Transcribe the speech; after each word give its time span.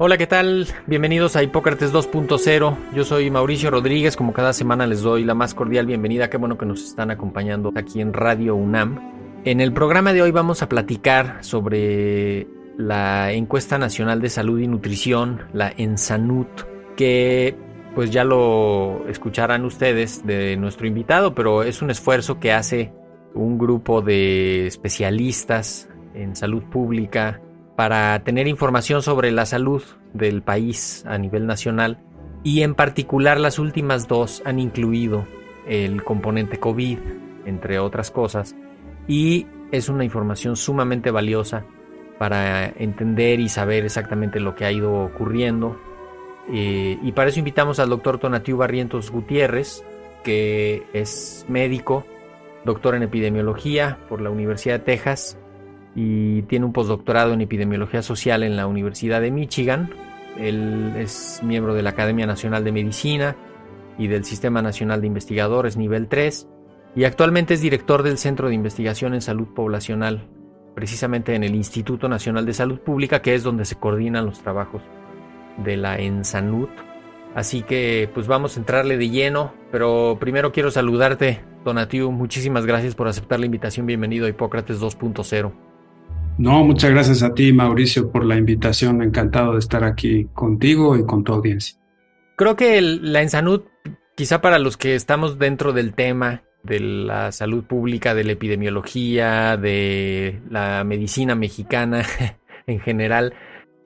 Hola, 0.00 0.16
¿qué 0.16 0.28
tal? 0.28 0.68
Bienvenidos 0.86 1.34
a 1.34 1.42
Hipócrates 1.42 1.92
2.0. 1.92 2.76
Yo 2.94 3.02
soy 3.02 3.32
Mauricio 3.32 3.68
Rodríguez. 3.68 4.16
Como 4.16 4.32
cada 4.32 4.52
semana 4.52 4.86
les 4.86 5.02
doy 5.02 5.24
la 5.24 5.34
más 5.34 5.54
cordial 5.54 5.86
bienvenida. 5.86 6.30
Qué 6.30 6.36
bueno 6.36 6.56
que 6.56 6.66
nos 6.66 6.84
están 6.84 7.10
acompañando 7.10 7.72
aquí 7.74 8.00
en 8.00 8.12
Radio 8.12 8.54
UNAM. 8.54 9.42
En 9.44 9.60
el 9.60 9.72
programa 9.72 10.12
de 10.12 10.22
hoy 10.22 10.30
vamos 10.30 10.62
a 10.62 10.68
platicar 10.68 11.38
sobre 11.42 12.46
la 12.76 13.32
encuesta 13.32 13.76
nacional 13.76 14.20
de 14.20 14.30
salud 14.30 14.60
y 14.60 14.68
nutrición, 14.68 15.42
la 15.52 15.74
ENSANUT, 15.76 16.46
que 16.96 17.56
pues 17.96 18.12
ya 18.12 18.22
lo 18.22 19.04
escucharán 19.08 19.64
ustedes 19.64 20.24
de 20.24 20.56
nuestro 20.58 20.86
invitado, 20.86 21.34
pero 21.34 21.64
es 21.64 21.82
un 21.82 21.90
esfuerzo 21.90 22.38
que 22.38 22.52
hace 22.52 22.92
un 23.34 23.58
grupo 23.58 24.00
de 24.00 24.68
especialistas 24.68 25.88
en 26.14 26.36
salud 26.36 26.62
pública 26.70 27.40
para 27.78 28.18
tener 28.24 28.48
información 28.48 29.02
sobre 29.02 29.30
la 29.30 29.46
salud 29.46 29.84
del 30.12 30.42
país 30.42 31.04
a 31.06 31.16
nivel 31.16 31.46
nacional 31.46 32.00
y 32.42 32.62
en 32.62 32.74
particular 32.74 33.38
las 33.38 33.60
últimas 33.60 34.08
dos 34.08 34.42
han 34.44 34.58
incluido 34.58 35.28
el 35.64 36.02
componente 36.02 36.58
COVID, 36.58 36.98
entre 37.44 37.78
otras 37.78 38.10
cosas, 38.10 38.56
y 39.06 39.46
es 39.70 39.88
una 39.88 40.02
información 40.02 40.56
sumamente 40.56 41.12
valiosa 41.12 41.66
para 42.18 42.66
entender 42.66 43.38
y 43.38 43.48
saber 43.48 43.84
exactamente 43.84 44.40
lo 44.40 44.56
que 44.56 44.64
ha 44.64 44.72
ido 44.72 45.04
ocurriendo. 45.04 45.80
Eh, 46.52 46.98
y 47.00 47.12
para 47.12 47.28
eso 47.28 47.38
invitamos 47.38 47.78
al 47.78 47.90
doctor 47.90 48.18
Tonatiu 48.18 48.56
Barrientos 48.56 49.12
Gutiérrez, 49.12 49.84
que 50.24 50.82
es 50.92 51.46
médico, 51.48 52.04
doctor 52.64 52.96
en 52.96 53.04
epidemiología 53.04 54.00
por 54.08 54.20
la 54.20 54.30
Universidad 54.30 54.80
de 54.80 54.84
Texas 54.84 55.38
y 56.00 56.42
tiene 56.42 56.64
un 56.64 56.72
postdoctorado 56.72 57.32
en 57.32 57.40
epidemiología 57.40 58.02
social 58.02 58.44
en 58.44 58.54
la 58.54 58.68
Universidad 58.68 59.20
de 59.20 59.32
Michigan. 59.32 59.90
Él 60.38 60.92
es 60.96 61.40
miembro 61.42 61.74
de 61.74 61.82
la 61.82 61.90
Academia 61.90 62.24
Nacional 62.24 62.62
de 62.62 62.70
Medicina 62.70 63.34
y 63.98 64.06
del 64.06 64.24
Sistema 64.24 64.62
Nacional 64.62 65.00
de 65.00 65.08
Investigadores 65.08 65.76
nivel 65.76 66.06
3 66.06 66.46
y 66.94 67.02
actualmente 67.02 67.54
es 67.54 67.62
director 67.62 68.04
del 68.04 68.16
Centro 68.16 68.48
de 68.48 68.54
Investigación 68.54 69.12
en 69.12 69.22
Salud 69.22 69.48
Poblacional, 69.48 70.28
precisamente 70.76 71.34
en 71.34 71.42
el 71.42 71.56
Instituto 71.56 72.08
Nacional 72.08 72.46
de 72.46 72.54
Salud 72.54 72.78
Pública, 72.78 73.20
que 73.20 73.34
es 73.34 73.42
donde 73.42 73.64
se 73.64 73.74
coordinan 73.74 74.24
los 74.24 74.38
trabajos 74.38 74.82
de 75.56 75.76
la 75.76 75.98
ENSANUT. 75.98 76.70
Así 77.34 77.62
que 77.62 78.08
pues 78.14 78.28
vamos 78.28 78.56
a 78.56 78.60
entrarle 78.60 78.98
de 78.98 79.10
lleno, 79.10 79.52
pero 79.72 80.16
primero 80.20 80.52
quiero 80.52 80.70
saludarte, 80.70 81.40
Donatiu, 81.64 82.12
muchísimas 82.12 82.66
gracias 82.66 82.94
por 82.94 83.08
aceptar 83.08 83.40
la 83.40 83.46
invitación, 83.46 83.84
bienvenido 83.84 84.26
a 84.26 84.28
Hipócrates 84.28 84.80
2.0. 84.80 85.67
No, 86.38 86.64
muchas 86.64 86.92
gracias 86.92 87.24
a 87.24 87.34
ti, 87.34 87.52
Mauricio, 87.52 88.12
por 88.12 88.24
la 88.24 88.36
invitación. 88.36 89.02
Encantado 89.02 89.54
de 89.54 89.58
estar 89.58 89.82
aquí 89.82 90.28
contigo 90.34 90.96
y 90.96 91.04
con 91.04 91.24
tu 91.24 91.32
audiencia. 91.32 91.76
Creo 92.36 92.54
que 92.54 92.80
la 92.80 93.22
Ensanut, 93.22 93.66
quizá 94.14 94.40
para 94.40 94.60
los 94.60 94.76
que 94.76 94.94
estamos 94.94 95.40
dentro 95.40 95.72
del 95.72 95.94
tema 95.94 96.44
de 96.62 96.78
la 96.78 97.32
salud 97.32 97.64
pública, 97.64 98.14
de 98.14 98.22
la 98.22 98.32
epidemiología, 98.32 99.56
de 99.56 100.40
la 100.48 100.84
medicina 100.84 101.34
mexicana 101.34 102.04
en 102.68 102.78
general, 102.80 103.34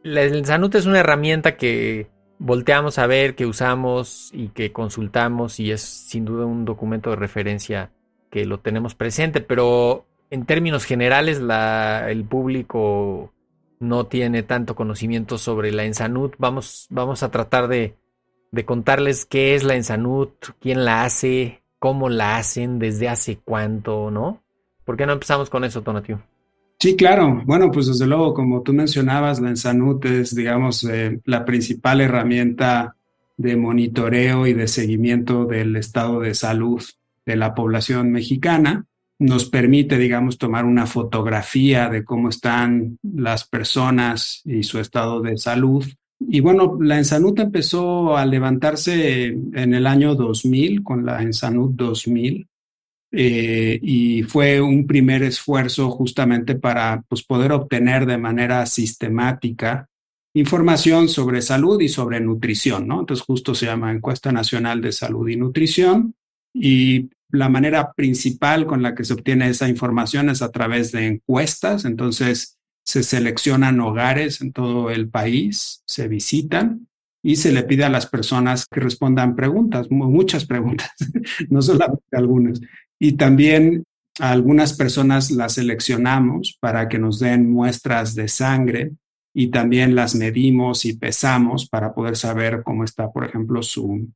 la 0.03 0.23
Ensanut 0.25 0.75
es 0.75 0.85
una 0.85 1.01
herramienta 1.01 1.57
que 1.57 2.11
volteamos 2.39 2.99
a 2.99 3.07
ver, 3.07 3.35
que 3.35 3.47
usamos 3.47 4.31
y 4.35 4.49
que 4.49 4.73
consultamos 4.73 5.59
y 5.59 5.71
es 5.71 5.81
sin 5.81 6.27
duda 6.27 6.45
un 6.45 6.67
documento 6.67 7.11
de 7.11 7.17
referencia 7.17 7.93
que 8.31 8.45
lo 8.45 8.61
tenemos 8.61 8.95
presente, 8.95 9.41
pero 9.41 10.07
en 10.33 10.47
términos 10.47 10.87
generales 10.87 11.43
el 12.09 12.25
público 12.25 13.35
no 13.81 14.07
tiene 14.07 14.43
tanto 14.43 14.75
conocimiento 14.75 15.37
sobre 15.37 15.73
la 15.73 15.85
Ensanut. 15.85 16.37
Vamos, 16.39 16.87
vamos 16.89 17.23
a 17.23 17.31
tratar 17.31 17.69
de, 17.69 17.97
contarles 18.65 19.27
qué 19.27 19.55
es 19.55 19.63
la 19.63 19.75
Ensanut, 19.75 20.33
quién 20.59 20.87
la 20.87 21.05
hace, 21.05 21.63
cómo 21.79 22.09
la 22.09 22.39
hacen, 22.39 22.79
desde 22.79 23.11
hace 23.11 23.41
cuánto, 23.45 24.11
¿no? 24.11 24.43
¿Por 24.87 24.97
qué 24.97 25.05
no 25.05 25.13
empezamos 25.13 25.51
con 25.51 25.65
eso, 25.65 25.83
Tonatio? 25.83 26.23
Sí, 26.79 26.97
claro. 26.97 27.43
Bueno, 27.45 27.71
pues 27.71 27.89
desde 27.89 28.07
luego, 28.07 28.33
como 28.33 28.63
tú 28.63 28.73
mencionabas, 28.73 29.39
la 29.39 29.51
Ensanut 29.51 30.03
es, 30.07 30.35
digamos, 30.35 30.83
eh, 30.85 31.21
la 31.27 31.45
principal 31.45 32.01
herramienta 32.01 32.97
de 33.37 33.55
monitoreo 33.57 34.47
y 34.47 34.55
de 34.55 34.67
seguimiento 34.67 35.45
del 35.45 35.77
estado 35.77 36.21
de 36.21 36.33
salud 36.33 36.83
de 37.27 37.37
la 37.37 37.55
población 37.55 38.13
mexicana 38.13 38.87
nos 39.23 39.45
permite, 39.47 39.99
digamos, 39.99 40.37
tomar 40.37 40.65
una 40.65 40.87
fotografía 40.87 41.89
de 41.89 42.05
cómo 42.05 42.29
están 42.29 42.99
las 43.03 43.47
personas 43.47 44.43
y 44.45 44.63
su 44.65 44.79
estado 44.79 45.21
de 45.21 45.39
salud. 45.39 45.85
Y 46.29 46.41
bueno, 46.41 46.77
la 46.81 46.99
Ensanut 46.99 47.39
empezó 47.39 48.17
a 48.17 48.27
levantarse 48.27 49.27
en 49.27 49.75
el 49.75 49.87
año 49.87 50.15
2000 50.15 50.83
con 50.83 51.07
la 51.07 51.23
Ensanut 51.23 51.73
2000 51.75 52.49
eh, 53.13 53.79
y 53.83 54.23
fue 54.23 54.61
un 54.61 54.87
primer 54.87 55.23
esfuerzo 55.23 55.91
justamente 55.91 56.55
para 56.55 57.03
pues, 57.09 57.23
poder 57.23 57.53
obtener 57.53 58.07
de 58.07 58.19
manera 58.19 58.65
sistemática 58.67 59.89
información 60.35 61.09
sobre 61.09 61.43
salud 61.43 61.81
y 61.81 61.89
sobre 61.89 62.21
nutrición, 62.21 62.89
¿no? 62.89 63.01
Entonces 63.01 63.25
justo 63.25 63.55
se 63.55 63.67
llama 63.67 63.93
Encuesta 63.93 64.33
Nacional 64.33 64.81
de 64.81 64.93
Salud 64.93 65.29
y 65.29 65.37
Nutrición 65.37 66.15
y 66.55 67.11
la 67.33 67.49
manera 67.49 67.93
principal 67.95 68.67
con 68.67 68.83
la 68.83 68.95
que 68.95 69.05
se 69.05 69.15
obtiene 69.15 69.49
esa 69.49 69.69
información 69.69 70.29
es 70.29 70.43
a 70.43 70.51
través 70.51 70.93
de 70.93 71.07
encuestas, 71.07 71.85
entonces 71.85 72.59
se 72.85 73.03
seleccionan 73.03 73.81
hogares 73.81 74.41
en 74.41 74.53
todo 74.53 74.91
el 74.91 75.09
país, 75.09 75.83
se 75.87 76.09
visitan 76.09 76.89
y 77.23 77.37
se 77.37 77.53
le 77.53 77.63
pide 77.63 77.85
a 77.85 77.89
las 77.89 78.07
personas 78.07 78.67
que 78.67 78.81
respondan 78.81 79.35
preguntas, 79.35 79.91
muchas 79.91 80.45
preguntas, 80.45 80.91
no 81.49 81.63
solamente 81.63 82.05
algunas. 82.13 82.61
Y 82.99 83.13
también 83.13 83.85
a 84.21 84.33
algunas 84.33 84.75
personas 84.75 85.31
las 85.31 85.55
seleccionamos 85.55 86.59
para 86.61 86.89
que 86.89 86.99
nos 86.99 87.19
den 87.19 87.51
muestras 87.51 88.15
de 88.15 88.29
sangre 88.29 88.93
y 89.35 89.49
también 89.49 89.95
las 89.95 90.15
medimos 90.15 90.85
y 90.85 90.99
pesamos 90.99 91.67
para 91.67 91.95
poder 91.95 92.17
saber 92.17 92.63
cómo 92.63 92.85
está, 92.85 93.11
por 93.11 93.25
ejemplo, 93.25 93.63
su, 93.63 94.09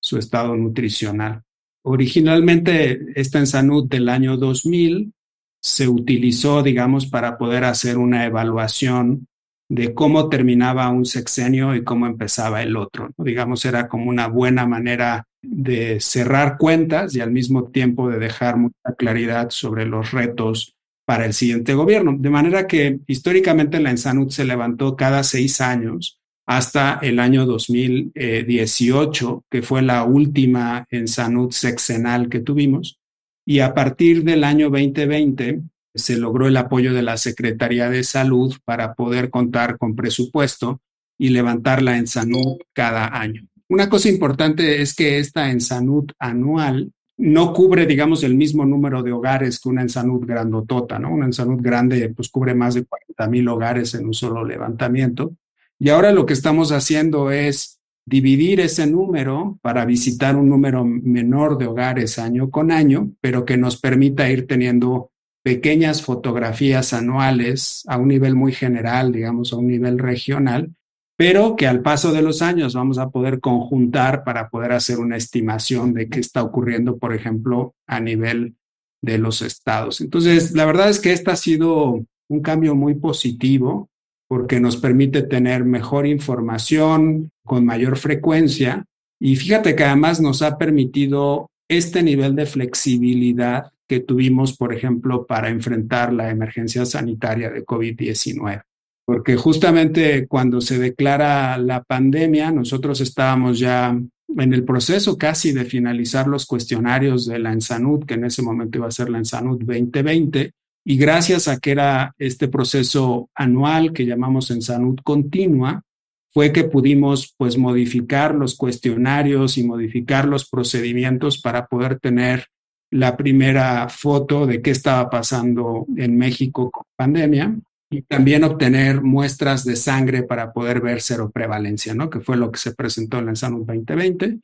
su 0.00 0.16
estado 0.16 0.56
nutricional. 0.56 1.42
Originalmente 1.84 3.12
esta 3.14 3.38
Ensanut 3.38 3.90
del 3.90 4.08
año 4.08 4.36
2000 4.36 5.12
se 5.60 5.88
utilizó, 5.88 6.62
digamos, 6.62 7.06
para 7.06 7.38
poder 7.38 7.64
hacer 7.64 7.98
una 7.98 8.26
evaluación 8.26 9.26
de 9.68 9.94
cómo 9.94 10.28
terminaba 10.28 10.90
un 10.90 11.06
sexenio 11.06 11.74
y 11.74 11.82
cómo 11.82 12.06
empezaba 12.06 12.62
el 12.62 12.76
otro. 12.76 13.10
Digamos, 13.16 13.64
era 13.64 13.88
como 13.88 14.10
una 14.10 14.26
buena 14.28 14.66
manera 14.66 15.26
de 15.40 15.98
cerrar 16.00 16.56
cuentas 16.58 17.16
y 17.16 17.20
al 17.20 17.32
mismo 17.32 17.64
tiempo 17.70 18.10
de 18.10 18.18
dejar 18.18 18.56
mucha 18.56 18.94
claridad 18.96 19.50
sobre 19.50 19.86
los 19.86 20.12
retos 20.12 20.74
para 21.04 21.26
el 21.26 21.32
siguiente 21.32 21.74
gobierno. 21.74 22.14
De 22.18 22.30
manera 22.30 22.66
que 22.66 23.00
históricamente 23.06 23.80
la 23.80 23.90
Ensanut 23.90 24.30
se 24.30 24.44
levantó 24.44 24.94
cada 24.94 25.22
seis 25.22 25.60
años 25.60 26.18
hasta 26.56 26.98
el 27.02 27.18
año 27.18 27.46
2018, 27.46 29.44
que 29.50 29.62
fue 29.62 29.80
la 29.82 30.04
última 30.04 30.86
en 30.90 31.08
Sanud 31.08 31.50
sexenal 31.50 32.28
que 32.28 32.40
tuvimos. 32.40 32.98
Y 33.46 33.60
a 33.60 33.72
partir 33.74 34.22
del 34.22 34.44
año 34.44 34.68
2020 34.70 35.62
se 35.94 36.16
logró 36.16 36.48
el 36.48 36.56
apoyo 36.56 36.92
de 36.92 37.02
la 37.02 37.16
Secretaría 37.16 37.88
de 37.90 38.04
Salud 38.04 38.54
para 38.64 38.94
poder 38.94 39.30
contar 39.30 39.78
con 39.78 39.96
presupuesto 39.96 40.80
y 41.18 41.30
levantarla 41.30 41.96
en 41.96 42.06
Sanud 42.06 42.58
cada 42.72 43.18
año. 43.18 43.46
Una 43.68 43.88
cosa 43.88 44.08
importante 44.10 44.82
es 44.82 44.94
que 44.94 45.18
esta 45.18 45.50
en 45.50 45.60
Sanud 45.60 46.10
anual 46.18 46.92
no 47.16 47.52
cubre, 47.52 47.86
digamos, 47.86 48.24
el 48.24 48.34
mismo 48.34 48.64
número 48.64 49.02
de 49.02 49.12
hogares 49.12 49.60
que 49.60 49.68
una 49.68 49.82
Ensanud 49.82 50.26
grandotota, 50.26 50.98
¿no? 50.98 51.12
Una 51.12 51.26
Ensanud 51.26 51.62
grande, 51.62 52.08
pues 52.10 52.28
cubre 52.28 52.54
más 52.54 52.74
de 52.74 52.84
40 52.84 53.28
mil 53.28 53.48
hogares 53.48 53.94
en 53.94 54.06
un 54.06 54.14
solo 54.14 54.44
levantamiento. 54.44 55.32
Y 55.82 55.88
ahora 55.88 56.12
lo 56.12 56.26
que 56.26 56.32
estamos 56.32 56.70
haciendo 56.70 57.32
es 57.32 57.80
dividir 58.06 58.60
ese 58.60 58.86
número 58.86 59.58
para 59.62 59.84
visitar 59.84 60.36
un 60.36 60.48
número 60.48 60.84
menor 60.84 61.58
de 61.58 61.66
hogares 61.66 62.20
año 62.20 62.50
con 62.50 62.70
año, 62.70 63.10
pero 63.20 63.44
que 63.44 63.56
nos 63.56 63.80
permita 63.80 64.30
ir 64.30 64.46
teniendo 64.46 65.10
pequeñas 65.42 66.00
fotografías 66.00 66.92
anuales 66.92 67.82
a 67.88 67.98
un 67.98 68.06
nivel 68.06 68.36
muy 68.36 68.52
general, 68.52 69.10
digamos, 69.10 69.52
a 69.52 69.56
un 69.56 69.66
nivel 69.66 69.98
regional, 69.98 70.72
pero 71.16 71.56
que 71.56 71.66
al 71.66 71.82
paso 71.82 72.12
de 72.12 72.22
los 72.22 72.42
años 72.42 72.74
vamos 72.74 72.98
a 72.98 73.10
poder 73.10 73.40
conjuntar 73.40 74.22
para 74.22 74.50
poder 74.50 74.70
hacer 74.70 75.00
una 75.00 75.16
estimación 75.16 75.94
de 75.94 76.08
qué 76.08 76.20
está 76.20 76.44
ocurriendo, 76.44 76.98
por 76.98 77.12
ejemplo, 77.12 77.74
a 77.88 77.98
nivel 77.98 78.54
de 79.02 79.18
los 79.18 79.42
estados. 79.42 80.00
Entonces, 80.00 80.52
la 80.52 80.64
verdad 80.64 80.90
es 80.90 81.00
que 81.00 81.12
este 81.12 81.32
ha 81.32 81.36
sido 81.36 82.04
un 82.28 82.40
cambio 82.40 82.76
muy 82.76 82.94
positivo 82.94 83.90
porque 84.32 84.60
nos 84.60 84.78
permite 84.78 85.24
tener 85.24 85.62
mejor 85.62 86.06
información 86.06 87.30
con 87.44 87.66
mayor 87.66 87.98
frecuencia 87.98 88.86
y 89.20 89.36
fíjate 89.36 89.76
que 89.76 89.84
además 89.84 90.22
nos 90.22 90.40
ha 90.40 90.56
permitido 90.56 91.50
este 91.68 92.02
nivel 92.02 92.34
de 92.34 92.46
flexibilidad 92.46 93.72
que 93.86 94.00
tuvimos, 94.00 94.56
por 94.56 94.72
ejemplo, 94.72 95.26
para 95.26 95.50
enfrentar 95.50 96.14
la 96.14 96.30
emergencia 96.30 96.86
sanitaria 96.86 97.50
de 97.50 97.62
COVID-19. 97.62 98.62
Porque 99.04 99.36
justamente 99.36 100.26
cuando 100.26 100.62
se 100.62 100.78
declara 100.78 101.58
la 101.58 101.82
pandemia, 101.82 102.50
nosotros 102.52 103.02
estábamos 103.02 103.58
ya 103.58 103.90
en 103.90 104.54
el 104.54 104.64
proceso 104.64 105.18
casi 105.18 105.52
de 105.52 105.66
finalizar 105.66 106.26
los 106.26 106.46
cuestionarios 106.46 107.26
de 107.26 107.38
la 107.38 107.52
ENSANUD, 107.52 108.06
que 108.06 108.14
en 108.14 108.24
ese 108.24 108.40
momento 108.40 108.78
iba 108.78 108.86
a 108.86 108.92
ser 108.92 109.10
la 109.10 109.18
ENSANUD 109.18 109.58
2020, 109.58 110.52
y 110.84 110.96
gracias 110.96 111.48
a 111.48 111.58
que 111.58 111.70
era 111.70 112.14
este 112.18 112.48
proceso 112.48 113.30
anual 113.34 113.92
que 113.92 114.06
llamamos 114.06 114.50
ENSANUD 114.50 114.98
continua, 115.04 115.82
fue 116.30 116.52
que 116.52 116.64
pudimos 116.64 117.34
pues 117.36 117.58
modificar 117.58 118.34
los 118.34 118.56
cuestionarios 118.56 119.58
y 119.58 119.64
modificar 119.64 120.26
los 120.26 120.48
procedimientos 120.48 121.40
para 121.40 121.66
poder 121.66 122.00
tener 122.00 122.46
la 122.90 123.16
primera 123.16 123.88
foto 123.88 124.46
de 124.46 124.60
qué 124.60 124.70
estaba 124.70 125.08
pasando 125.08 125.86
en 125.96 126.16
México 126.16 126.70
con 126.70 126.84
pandemia 126.96 127.56
y 127.90 128.02
también 128.02 128.44
obtener 128.44 129.02
muestras 129.02 129.64
de 129.64 129.76
sangre 129.76 130.22
para 130.22 130.52
poder 130.52 130.80
ver 130.80 131.00
seroprevalencia, 131.00 131.94
¿no? 131.94 132.08
Que 132.08 132.20
fue 132.20 132.36
lo 132.36 132.50
que 132.50 132.58
se 132.58 132.74
presentó 132.74 133.18
en 133.18 133.26
la 133.26 133.32
Ensanud 133.32 133.66
2020. 133.66 134.38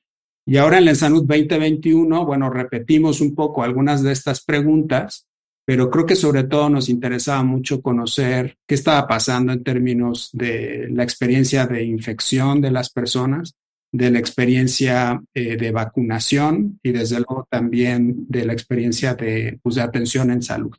Y 0.47 0.57
ahora 0.57 0.79
en 0.79 0.87
la 0.87 0.91
Ensanud 0.93 1.25
2021, 1.27 2.25
bueno, 2.25 2.51
repetimos 2.51 3.21
un 3.21 3.35
poco 3.35 3.63
algunas 3.63 4.03
de 4.03 4.13
estas 4.13 4.45
preguntas, 4.45 5.27
pero 5.69 5.91
creo 5.91 6.07
que 6.07 6.17
sobre 6.17 6.45
todo 6.45 6.71
nos 6.71 6.89
interesaba 6.89 7.43
mucho 7.43 7.83
conocer 7.83 8.57
qué 8.67 8.75
estaba 8.75 9.07
pasando 9.07 9.53
en 9.53 9.63
términos 9.63 10.31
de 10.33 10.89
la 10.91 11.03
experiencia 11.03 11.67
de 11.67 11.85
infección 11.85 12.63
de 12.63 12.71
las 12.71 12.89
personas, 12.89 13.55
de 13.93 14.11
la 14.11 14.19
experiencia 14.19 15.21
eh, 15.35 15.59
de 15.59 15.71
vacunación 15.71 16.81
y 16.83 16.93
desde 16.93 17.17
luego 17.17 17.47
también 17.51 18.25
de 18.31 18.47
la 18.47 18.55
experiencia 18.55 19.15
de, 19.15 19.61
pues, 19.63 19.77
atención 19.77 20.31
en 20.31 20.41
salud 20.41 20.75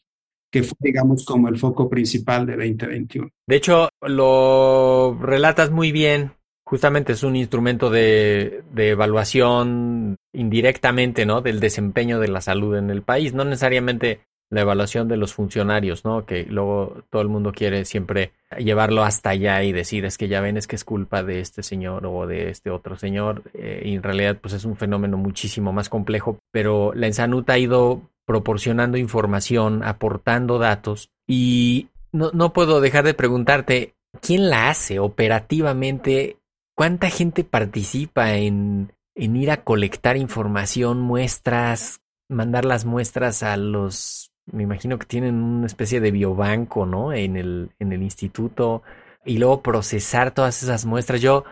que 0.51 0.63
fue, 0.63 0.77
digamos, 0.79 1.23
como 1.23 1.49
el 1.49 1.59
foco 1.59 1.87
principal 1.87 2.47
de 2.47 2.53
2021. 2.53 3.29
De 3.45 3.55
hecho, 3.55 3.89
lo 4.01 5.15
relatas 5.21 5.69
muy 5.69 5.91
bien. 5.91 6.31
Justamente 6.65 7.13
es 7.13 7.21
un 7.21 7.35
instrumento 7.35 7.91
de, 7.91 8.63
de 8.73 8.89
evaluación 8.89 10.15
indirectamente, 10.33 11.27
¿no? 11.27 11.41
Del 11.41 11.59
desempeño 11.59 12.19
de 12.19 12.29
la 12.29 12.41
salud 12.41 12.75
en 12.75 12.89
el 12.89 13.03
país. 13.03 13.35
No 13.35 13.45
necesariamente 13.45 14.21
la 14.49 14.61
evaluación 14.61 15.07
de 15.07 15.17
los 15.17 15.33
funcionarios, 15.33 16.05
¿no? 16.05 16.25
Que 16.25 16.45
luego 16.45 17.03
todo 17.09 17.21
el 17.21 17.27
mundo 17.27 17.51
quiere 17.51 17.85
siempre 17.85 18.31
llevarlo 18.57 19.03
hasta 19.03 19.29
allá 19.29 19.63
y 19.63 19.71
decir 19.71 20.05
es 20.05 20.17
que 20.17 20.27
ya 20.27 20.41
ven 20.41 20.57
es 20.57 20.67
que 20.67 20.75
es 20.75 20.83
culpa 20.83 21.21
de 21.21 21.39
este 21.39 21.61
señor 21.61 22.05
o 22.07 22.25
de 22.25 22.49
este 22.49 22.71
otro 22.71 22.97
señor 22.97 23.43
eh, 23.53 23.83
y 23.85 23.93
en 23.93 24.03
realidad 24.03 24.37
pues 24.41 24.55
es 24.55 24.65
un 24.65 24.75
fenómeno 24.75 25.17
muchísimo 25.17 25.71
más 25.71 25.89
complejo, 25.89 26.39
pero 26.51 26.93
la 26.95 27.07
Ensanut 27.07 27.49
ha 27.49 27.59
ido 27.59 28.01
proporcionando 28.25 28.97
información, 28.97 29.83
aportando 29.83 30.57
datos 30.57 31.09
y 31.27 31.89
no, 32.11 32.31
no 32.33 32.53
puedo 32.53 32.81
dejar 32.81 33.05
de 33.05 33.13
preguntarte 33.13 33.93
quién 34.19 34.49
la 34.49 34.69
hace 34.69 34.99
operativamente, 34.99 36.37
cuánta 36.75 37.09
gente 37.09 37.43
participa 37.43 38.33
en, 38.33 38.93
en 39.15 39.35
ir 39.35 39.51
a 39.51 39.63
colectar 39.63 40.17
información, 40.17 41.01
muestras, 41.01 42.01
mandar 42.29 42.65
las 42.65 42.85
muestras 42.85 43.43
a 43.43 43.57
los 43.57 44.28
me 44.51 44.63
imagino 44.63 44.97
que 44.97 45.05
tienen 45.05 45.35
una 45.35 45.65
especie 45.65 45.99
de 45.99 46.11
biobanco, 46.11 46.85
¿no? 46.85 47.13
En 47.13 47.35
el, 47.35 47.71
en 47.79 47.91
el 47.91 48.03
instituto 48.03 48.83
y 49.25 49.37
luego 49.37 49.61
procesar 49.61 50.31
todas 50.31 50.63
esas 50.63 50.85
muestras. 50.85 51.21
Yo 51.21 51.43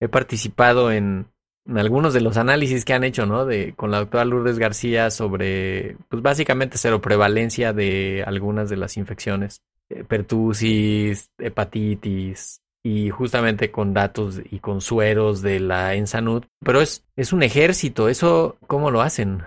he 0.00 0.08
participado 0.08 0.92
en, 0.92 1.26
algunos 1.74 2.12
de 2.12 2.20
los 2.20 2.36
análisis 2.36 2.84
que 2.84 2.94
han 2.94 3.04
hecho, 3.04 3.26
¿no? 3.26 3.46
De, 3.46 3.74
con 3.74 3.90
la 3.90 3.98
doctora 3.98 4.24
Lourdes 4.24 4.58
García 4.58 5.10
sobre, 5.10 5.96
pues 6.08 6.22
básicamente 6.22 6.76
prevalencia 7.00 7.72
de 7.72 8.24
algunas 8.26 8.68
de 8.68 8.76
las 8.76 8.96
infecciones, 8.96 9.60
eh, 9.88 10.04
pertusis, 10.04 11.30
hepatitis, 11.38 12.62
y 12.84 13.10
justamente 13.10 13.70
con 13.70 13.94
datos 13.94 14.40
y 14.50 14.58
con 14.58 14.80
sueros 14.80 15.40
de 15.40 15.60
la 15.60 15.94
Ensanud. 15.94 16.44
Pero 16.64 16.80
es, 16.80 17.04
es 17.16 17.32
un 17.32 17.42
ejército, 17.42 18.08
¿eso 18.08 18.56
cómo 18.66 18.90
lo 18.90 19.02
hacen? 19.02 19.42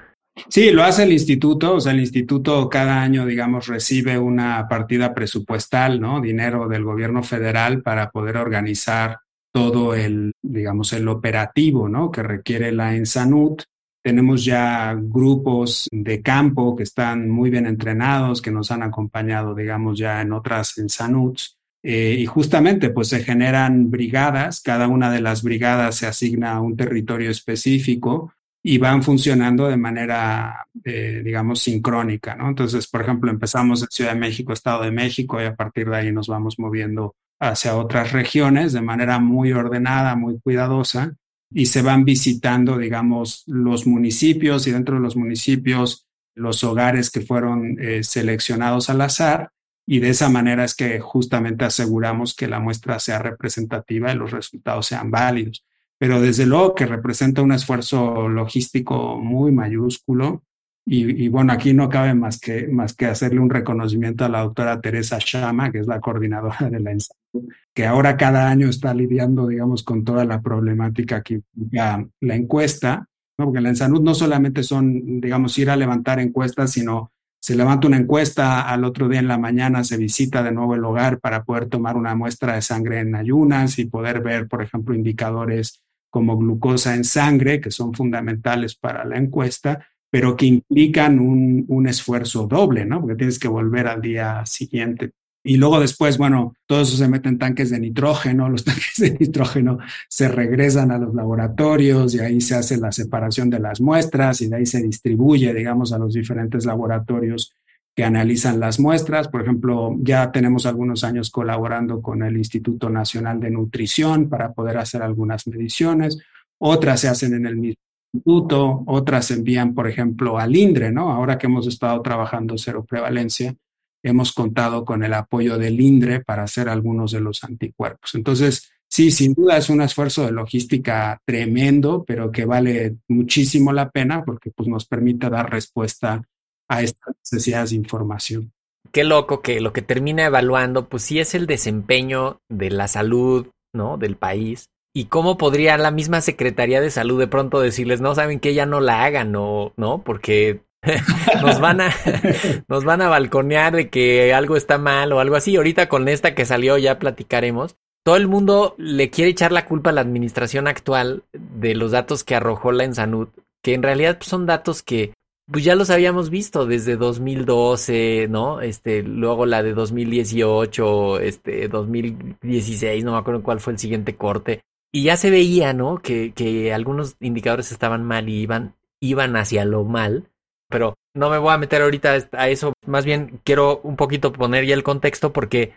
Sí, 0.49 0.71
lo 0.71 0.83
hace 0.83 1.03
el 1.03 1.13
instituto, 1.13 1.75
o 1.75 1.79
sea, 1.79 1.93
el 1.93 2.01
instituto 2.01 2.67
cada 2.69 3.01
año, 3.01 3.25
digamos, 3.25 3.67
recibe 3.67 4.17
una 4.17 4.67
partida 4.67 5.13
presupuestal, 5.13 6.01
¿no? 6.01 6.19
Dinero 6.19 6.67
del 6.67 6.83
gobierno 6.83 7.23
federal 7.23 7.81
para 7.81 8.11
poder 8.11 8.37
organizar 8.37 9.19
todo 9.53 9.95
el, 9.95 10.33
digamos, 10.41 10.91
el 10.91 11.07
operativo, 11.07 11.87
¿no? 11.87 12.11
Que 12.11 12.21
requiere 12.21 12.73
la 12.73 12.95
ENSANUT. 12.95 13.63
Tenemos 14.03 14.43
ya 14.43 14.93
grupos 14.99 15.87
de 15.91 16.21
campo 16.21 16.75
que 16.75 16.83
están 16.83 17.29
muy 17.29 17.49
bien 17.49 17.65
entrenados, 17.65 18.41
que 18.41 18.51
nos 18.51 18.69
han 18.71 18.83
acompañado, 18.83 19.55
digamos, 19.55 19.97
ya 19.97 20.21
en 20.21 20.33
otras 20.33 20.77
ENSANUTs. 20.77 21.57
Eh, 21.81 22.17
y 22.19 22.25
justamente, 22.25 22.89
pues 22.89 23.07
se 23.07 23.23
generan 23.23 23.89
brigadas, 23.89 24.59
cada 24.59 24.89
una 24.89 25.09
de 25.09 25.21
las 25.21 25.43
brigadas 25.43 25.95
se 25.95 26.07
asigna 26.07 26.53
a 26.53 26.61
un 26.61 26.75
territorio 26.75 27.31
específico 27.31 28.33
y 28.67 28.79
van 28.79 29.03
funcionando 29.03 29.67
de 29.67 29.77
manera, 29.77 30.65
eh, 30.83 31.21
digamos, 31.23 31.61
sincrónica, 31.61 32.33
¿no? 32.33 32.49
Entonces, 32.49 32.87
por 32.87 33.03
ejemplo, 33.03 33.29
empezamos 33.29 33.83
en 33.83 33.89
Ciudad 33.91 34.13
de 34.13 34.19
México, 34.19 34.53
Estado 34.53 34.81
de 34.81 34.91
México, 34.91 35.39
y 35.39 35.45
a 35.45 35.55
partir 35.55 35.87
de 35.87 35.97
ahí 35.97 36.11
nos 36.11 36.27
vamos 36.27 36.57
moviendo 36.57 37.15
hacia 37.39 37.77
otras 37.77 38.11
regiones 38.11 38.73
de 38.73 38.81
manera 38.81 39.19
muy 39.19 39.53
ordenada, 39.53 40.15
muy 40.15 40.39
cuidadosa, 40.39 41.13
y 41.51 41.67
se 41.67 41.83
van 41.83 42.05
visitando, 42.05 42.79
digamos, 42.79 43.43
los 43.45 43.85
municipios 43.85 44.65
y 44.65 44.71
dentro 44.71 44.95
de 44.95 45.01
los 45.01 45.15
municipios 45.15 46.07
los 46.33 46.63
hogares 46.63 47.11
que 47.11 47.21
fueron 47.21 47.77
eh, 47.79 48.01
seleccionados 48.01 48.89
al 48.89 49.01
azar, 49.01 49.51
y 49.85 49.99
de 49.99 50.09
esa 50.09 50.27
manera 50.27 50.63
es 50.63 50.73
que 50.73 50.99
justamente 50.99 51.65
aseguramos 51.65 52.33
que 52.33 52.47
la 52.47 52.59
muestra 52.59 52.97
sea 52.97 53.19
representativa 53.19 54.11
y 54.11 54.15
los 54.15 54.31
resultados 54.31 54.87
sean 54.87 55.11
válidos 55.11 55.63
pero 55.97 56.21
desde 56.21 56.45
luego 56.45 56.75
que 56.75 56.85
representa 56.85 57.41
un 57.41 57.51
esfuerzo 57.51 58.27
logístico 58.27 59.17
muy 59.17 59.51
mayúsculo. 59.51 60.43
Y, 60.87 61.29
bueno, 61.29 61.51
aquí 61.51 61.73
no 61.73 61.89
cabe 61.89 62.13
más 62.13 62.39
que, 62.39 62.67
más 62.67 62.93
que 62.93 63.07
hacerle 63.07 63.39
un 63.39 63.49
reconocimiento 63.49 64.23
a 64.23 64.29
la 64.29 64.41
doctora 64.41 64.79
Teresa 64.81 65.17
Shama, 65.19 65.71
que 65.71 65.79
es 65.79 65.87
la 65.87 65.99
coordinadora 65.99 66.69
de 66.69 66.79
la 66.79 66.91
ENSANUD, 66.91 67.49
que 67.73 67.87
ahora 67.87 68.15
cada 68.17 68.47
año 68.47 68.69
está 68.69 68.93
lidiando, 68.93 69.47
digamos, 69.47 69.81
con 69.81 70.03
toda 70.03 70.25
la 70.25 70.43
problemática 70.43 71.23
que 71.23 71.41
implica 71.55 72.07
la 72.21 72.35
encuesta, 72.35 73.07
¿no? 73.39 73.45
porque 73.45 73.61
la 73.61 73.69
ENSANUD 73.69 74.03
no 74.03 74.13
solamente 74.13 74.61
son, 74.61 75.19
digamos, 75.19 75.57
ir 75.57 75.71
a 75.71 75.75
levantar 75.75 76.19
encuestas, 76.19 76.73
sino 76.73 77.11
se 77.45 77.55
levanta 77.55 77.87
una 77.87 77.97
encuesta, 77.97 78.61
al 78.61 78.83
otro 78.83 79.07
día 79.07 79.19
en 79.19 79.27
la 79.27 79.39
mañana 79.39 79.83
se 79.83 79.97
visita 79.97 80.43
de 80.43 80.51
nuevo 80.51 80.75
el 80.75 80.83
hogar 80.83 81.19
para 81.19 81.43
poder 81.43 81.67
tomar 81.67 81.95
una 81.95 82.13
muestra 82.13 82.53
de 82.53 82.61
sangre 82.61 82.99
en 82.99 83.15
ayunas 83.15 83.79
y 83.79 83.85
poder 83.85 84.21
ver, 84.21 84.47
por 84.47 84.61
ejemplo, 84.61 84.93
indicadores 84.93 85.81
como 86.15 86.37
glucosa 86.37 86.95
en 86.95 87.03
sangre, 87.03 87.59
que 87.59 87.71
son 87.71 87.93
fundamentales 87.93 88.73
para 88.73 89.03
la 89.03 89.17
encuesta, 89.17 89.85
pero 90.09 90.37
que 90.37 90.45
implican 90.45 91.19
un, 91.19 91.65
un, 91.67 91.89
esfuerzo 91.89 92.47
doble, 92.47 92.85
¿no? 92.85 93.01
Porque 93.01 93.17
tienes 93.17 93.37
que 93.37 93.49
volver 93.49 93.85
al 93.87 94.01
día 94.01 94.45
siguiente. 94.45 95.11
Y 95.43 95.57
luego 95.57 95.81
después, 95.81 96.17
bueno, 96.17 96.55
todo 96.65 96.83
eso 96.83 96.95
se 96.95 97.09
mete 97.09 97.27
en 97.27 97.37
tanques 97.37 97.69
de 97.69 97.81
nitrógeno, 97.81 98.47
los 98.47 98.63
tanques 98.63 98.93
de 98.97 99.17
nitrógeno 99.19 99.77
se 100.07 100.29
regresan 100.29 100.89
a 100.91 100.97
los 100.97 101.13
laboratorios 101.13 102.15
y 102.15 102.19
ahí 102.21 102.39
se 102.39 102.55
hace 102.55 102.77
la 102.77 102.93
separación 102.93 103.49
de 103.49 103.59
las 103.59 103.81
muestras 103.81 104.39
y 104.39 104.47
de 104.47 104.55
ahí 104.55 104.65
se 104.65 104.81
distribuye, 104.81 105.53
digamos, 105.53 105.91
a 105.91 105.97
los 105.97 106.13
diferentes 106.13 106.65
laboratorios 106.65 107.53
que 107.95 108.03
analizan 108.03 108.59
las 108.59 108.79
muestras. 108.79 109.29
Por 109.29 109.41
ejemplo, 109.41 109.95
ya 109.99 110.31
tenemos 110.31 110.65
algunos 110.65 111.03
años 111.03 111.29
colaborando 111.29 112.01
con 112.01 112.23
el 112.23 112.35
Instituto 112.35 112.89
Nacional 112.89 113.39
de 113.39 113.49
Nutrición 113.49 114.29
para 114.29 114.51
poder 114.51 114.77
hacer 114.77 115.01
algunas 115.01 115.47
mediciones. 115.47 116.19
Otras 116.57 116.99
se 116.99 117.07
hacen 117.07 117.33
en 117.33 117.45
el 117.45 117.55
mismo 117.55 117.81
instituto, 118.13 118.83
otras 118.85 119.31
envían, 119.31 119.73
por 119.73 119.87
ejemplo, 119.87 120.37
al 120.37 120.55
INDRE, 120.55 120.91
¿no? 120.91 121.11
Ahora 121.11 121.37
que 121.37 121.47
hemos 121.47 121.67
estado 121.67 122.01
trabajando 122.01 122.57
cero 122.57 122.85
prevalencia, 122.87 123.55
hemos 124.03 124.33
contado 124.33 124.85
con 124.85 125.03
el 125.03 125.13
apoyo 125.13 125.57
del 125.57 125.79
INDRE 125.79 126.23
para 126.23 126.43
hacer 126.43 126.69
algunos 126.69 127.11
de 127.11 127.21
los 127.21 127.43
anticuerpos. 127.43 128.13
Entonces, 128.15 128.71
sí, 128.87 129.09
sin 129.09 129.33
duda 129.33 129.57
es 129.57 129.69
un 129.69 129.81
esfuerzo 129.81 130.25
de 130.25 130.31
logística 130.31 131.19
tremendo, 131.25 132.03
pero 132.05 132.31
que 132.31 132.45
vale 132.45 132.97
muchísimo 133.07 133.71
la 133.73 133.89
pena 133.89 134.23
porque 134.23 134.51
pues, 134.51 134.69
nos 134.69 134.85
permite 134.85 135.29
dar 135.29 135.49
respuesta 135.49 136.21
a 136.67 136.81
estas 136.81 137.15
necesidades 137.23 137.71
de 137.71 137.77
información. 137.77 138.51
Qué 138.91 139.03
loco 139.03 139.41
que 139.41 139.59
lo 139.59 139.73
que 139.73 139.81
termina 139.81 140.25
evaluando, 140.25 140.87
pues 140.87 141.03
sí 141.03 141.19
es 141.19 141.35
el 141.35 141.47
desempeño 141.47 142.39
de 142.49 142.69
la 142.69 142.87
salud, 142.87 143.47
¿no? 143.73 143.97
Del 143.97 144.15
país. 144.15 144.69
¿Y 144.93 145.05
cómo 145.05 145.37
podría 145.37 145.77
la 145.77 145.91
misma 145.91 146.21
Secretaría 146.21 146.79
de 146.79 146.89
Salud 146.89 147.19
de 147.19 147.27
pronto 147.27 147.59
decirles, 147.59 147.99
no 147.99 148.15
saben 148.15 148.39
que 148.39 148.53
ya 148.53 148.65
no 148.65 148.79
la 148.79 149.03
hagan, 149.03 149.35
o 149.35 149.73
no? 149.75 150.01
Porque 150.03 150.61
nos 151.41 151.59
van 151.59 151.81
a 151.81 151.93
nos 152.69 152.85
van 152.85 153.01
a 153.01 153.09
balconear 153.09 153.75
de 153.75 153.89
que 153.89 154.33
algo 154.33 154.55
está 154.55 154.77
mal 154.77 155.11
o 155.11 155.19
algo 155.19 155.35
así. 155.35 155.57
Ahorita 155.57 155.89
con 155.89 156.07
esta 156.07 156.33
que 156.33 156.45
salió 156.45 156.77
ya 156.77 156.97
platicaremos. 156.99 157.75
Todo 158.05 158.15
el 158.17 158.27
mundo 158.27 158.75
le 158.77 159.09
quiere 159.09 159.31
echar 159.31 159.51
la 159.51 159.65
culpa 159.65 159.89
a 159.89 159.93
la 159.93 160.01
administración 160.01 160.67
actual 160.67 161.23
de 161.33 161.73
los 161.73 161.91
datos 161.91 162.23
que 162.23 162.35
arrojó 162.35 162.71
la 162.71 162.83
Ensanud, 162.83 163.29
que 163.63 163.73
en 163.73 163.81
realidad 163.81 164.17
pues, 164.19 164.29
son 164.29 164.45
datos 164.45 164.83
que 164.83 165.13
pues 165.51 165.63
ya 165.63 165.75
los 165.75 165.89
habíamos 165.89 166.29
visto 166.29 166.65
desde 166.65 166.97
2012, 166.97 168.27
¿no? 168.29 168.61
Este, 168.61 169.03
luego 169.03 169.45
la 169.45 169.61
de 169.61 169.73
2018, 169.73 171.19
este, 171.19 171.67
2016, 171.67 173.03
no 173.03 173.11
me 173.11 173.17
acuerdo 173.19 173.43
cuál 173.43 173.59
fue 173.59 173.73
el 173.73 173.79
siguiente 173.79 174.15
corte. 174.15 174.61
Y 174.91 175.03
ya 175.03 175.17
se 175.17 175.29
veía, 175.29 175.73
¿no? 175.73 175.99
Que, 175.99 176.33
que 176.33 176.73
algunos 176.73 177.15
indicadores 177.19 177.71
estaban 177.71 178.03
mal 178.03 178.29
y 178.29 178.41
iban, 178.41 178.75
iban 178.99 179.35
hacia 179.35 179.65
lo 179.65 179.83
mal. 179.83 180.29
Pero 180.67 180.95
no 181.13 181.29
me 181.29 181.37
voy 181.37 181.53
a 181.53 181.57
meter 181.59 181.81
ahorita 181.81 182.17
a 182.31 182.49
eso. 182.49 182.73
Más 182.87 183.05
bien 183.05 183.39
quiero 183.43 183.81
un 183.83 183.97
poquito 183.97 184.33
poner 184.33 184.65
ya 184.65 184.73
el 184.73 184.83
contexto 184.83 185.31
porque 185.31 185.73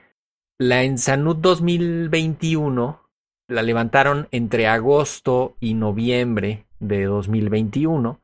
la 0.58 0.82
Ensanud 0.82 1.36
2021 1.36 3.02
la 3.48 3.62
levantaron 3.62 4.28
entre 4.30 4.66
agosto 4.66 5.56
y 5.60 5.74
noviembre 5.74 6.66
de 6.80 7.04
2021 7.04 8.20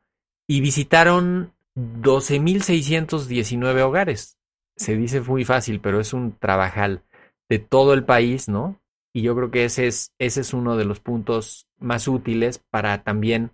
y 0.47 0.61
visitaron 0.61 1.53
12.619 1.75 3.81
hogares. 3.81 4.37
Se 4.77 4.95
dice 4.95 5.21
muy 5.21 5.45
fácil, 5.45 5.79
pero 5.79 5.99
es 5.99 6.13
un 6.13 6.37
trabajal 6.37 7.03
de 7.49 7.59
todo 7.59 7.93
el 7.93 8.05
país, 8.05 8.49
¿no? 8.49 8.81
Y 9.13 9.21
yo 9.21 9.35
creo 9.35 9.51
que 9.51 9.65
ese 9.65 9.87
es, 9.87 10.13
ese 10.19 10.41
es 10.41 10.53
uno 10.53 10.75
de 10.75 10.85
los 10.85 10.99
puntos 10.99 11.67
más 11.79 12.07
útiles 12.07 12.61
para 12.69 13.03
también 13.03 13.51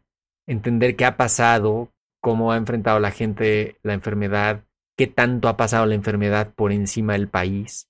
entender 0.47 0.95
qué 0.95 1.05
ha 1.05 1.17
pasado, 1.17 1.91
cómo 2.19 2.51
ha 2.51 2.57
enfrentado 2.57 2.99
la 2.99 3.11
gente 3.11 3.77
la 3.83 3.93
enfermedad, 3.93 4.63
qué 4.97 5.07
tanto 5.07 5.47
ha 5.47 5.57
pasado 5.57 5.85
la 5.85 5.95
enfermedad 5.95 6.53
por 6.55 6.71
encima 6.71 7.13
del 7.13 7.27
país. 7.27 7.87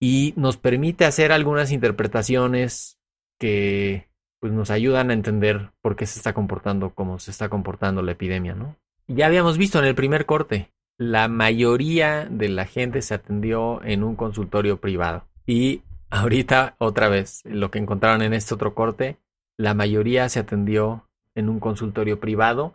Y 0.00 0.34
nos 0.36 0.56
permite 0.56 1.04
hacer 1.04 1.30
algunas 1.30 1.70
interpretaciones 1.70 2.98
que 3.38 4.08
pues 4.42 4.52
nos 4.52 4.72
ayudan 4.72 5.10
a 5.10 5.14
entender 5.14 5.70
por 5.82 5.94
qué 5.94 6.04
se 6.04 6.18
está 6.18 6.34
comportando 6.34 6.90
como 6.90 7.20
se 7.20 7.30
está 7.30 7.48
comportando 7.48 8.02
la 8.02 8.10
epidemia, 8.10 8.54
¿no? 8.54 8.74
Ya 9.06 9.26
habíamos 9.26 9.56
visto 9.56 9.78
en 9.78 9.84
el 9.84 9.94
primer 9.94 10.26
corte, 10.26 10.72
la 10.98 11.28
mayoría 11.28 12.26
de 12.28 12.48
la 12.48 12.64
gente 12.64 13.02
se 13.02 13.14
atendió 13.14 13.80
en 13.84 14.02
un 14.02 14.16
consultorio 14.16 14.78
privado. 14.78 15.28
Y 15.46 15.82
ahorita, 16.10 16.74
otra 16.78 17.08
vez, 17.08 17.42
lo 17.44 17.70
que 17.70 17.78
encontraron 17.78 18.20
en 18.20 18.34
este 18.34 18.54
otro 18.54 18.74
corte, 18.74 19.16
la 19.56 19.74
mayoría 19.74 20.28
se 20.28 20.40
atendió 20.40 21.08
en 21.36 21.48
un 21.48 21.60
consultorio 21.60 22.18
privado. 22.18 22.74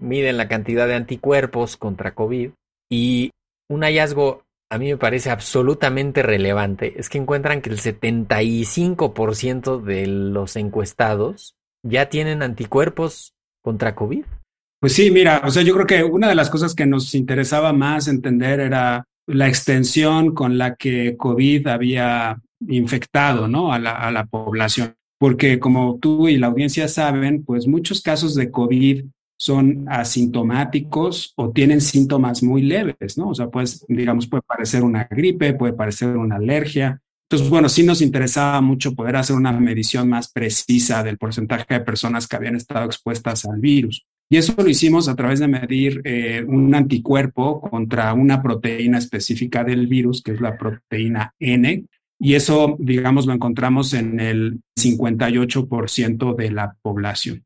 Miden 0.00 0.36
la 0.36 0.48
cantidad 0.48 0.88
de 0.88 0.96
anticuerpos 0.96 1.76
contra 1.76 2.16
COVID 2.16 2.50
y 2.90 3.30
un 3.68 3.82
hallazgo 3.82 4.42
a 4.70 4.78
mí 4.78 4.88
me 4.88 4.96
parece 4.96 5.30
absolutamente 5.30 6.22
relevante 6.22 6.94
es 6.98 7.08
que 7.08 7.18
encuentran 7.18 7.60
que 7.60 7.70
el 7.70 7.80
75% 7.80 9.82
de 9.82 10.06
los 10.06 10.56
encuestados 10.56 11.54
ya 11.82 12.08
tienen 12.08 12.42
anticuerpos 12.42 13.34
contra 13.62 13.94
COVID. 13.94 14.24
Pues 14.80 14.94
sí, 14.94 15.10
mira, 15.10 15.42
o 15.44 15.50
sea, 15.50 15.62
yo 15.62 15.74
creo 15.74 15.86
que 15.86 16.04
una 16.04 16.28
de 16.28 16.34
las 16.34 16.50
cosas 16.50 16.74
que 16.74 16.86
nos 16.86 17.14
interesaba 17.14 17.72
más 17.72 18.08
entender 18.08 18.60
era 18.60 19.06
la 19.26 19.48
extensión 19.48 20.34
con 20.34 20.58
la 20.58 20.74
que 20.74 21.16
COVID 21.16 21.66
había 21.68 22.38
infectado, 22.68 23.48
¿no? 23.48 23.72
A 23.72 23.78
la, 23.78 23.92
a 23.92 24.10
la 24.10 24.26
población. 24.26 24.94
Porque 25.18 25.58
como 25.58 25.98
tú 25.98 26.28
y 26.28 26.36
la 26.36 26.48
audiencia 26.48 26.88
saben, 26.88 27.44
pues 27.44 27.66
muchos 27.66 28.02
casos 28.02 28.34
de 28.34 28.50
COVID 28.50 29.04
son 29.44 29.84
asintomáticos 29.88 31.34
o 31.36 31.50
tienen 31.50 31.82
síntomas 31.82 32.42
muy 32.42 32.62
leves, 32.62 33.18
¿no? 33.18 33.28
O 33.28 33.34
sea, 33.34 33.48
pues, 33.48 33.84
digamos, 33.88 34.26
puede 34.26 34.40
parecer 34.40 34.82
una 34.82 35.04
gripe, 35.04 35.52
puede 35.52 35.74
parecer 35.74 36.16
una 36.16 36.36
alergia. 36.36 37.02
Entonces, 37.28 37.50
bueno, 37.50 37.68
sí 37.68 37.82
nos 37.82 38.00
interesaba 38.00 38.62
mucho 38.62 38.94
poder 38.94 39.16
hacer 39.16 39.36
una 39.36 39.52
medición 39.52 40.08
más 40.08 40.32
precisa 40.32 41.02
del 41.02 41.18
porcentaje 41.18 41.66
de 41.74 41.80
personas 41.80 42.26
que 42.26 42.36
habían 42.36 42.56
estado 42.56 42.86
expuestas 42.86 43.44
al 43.44 43.60
virus. 43.60 44.06
Y 44.30 44.38
eso 44.38 44.54
lo 44.56 44.66
hicimos 44.66 45.08
a 45.08 45.14
través 45.14 45.40
de 45.40 45.48
medir 45.48 46.00
eh, 46.04 46.42
un 46.48 46.74
anticuerpo 46.74 47.60
contra 47.60 48.14
una 48.14 48.42
proteína 48.42 48.96
específica 48.96 49.62
del 49.62 49.88
virus, 49.88 50.22
que 50.22 50.32
es 50.32 50.40
la 50.40 50.56
proteína 50.56 51.34
N. 51.38 51.84
Y 52.18 52.34
eso, 52.34 52.76
digamos, 52.78 53.26
lo 53.26 53.34
encontramos 53.34 53.92
en 53.92 54.20
el 54.20 54.62
58% 54.78 56.34
de 56.34 56.50
la 56.50 56.76
población. 56.80 57.44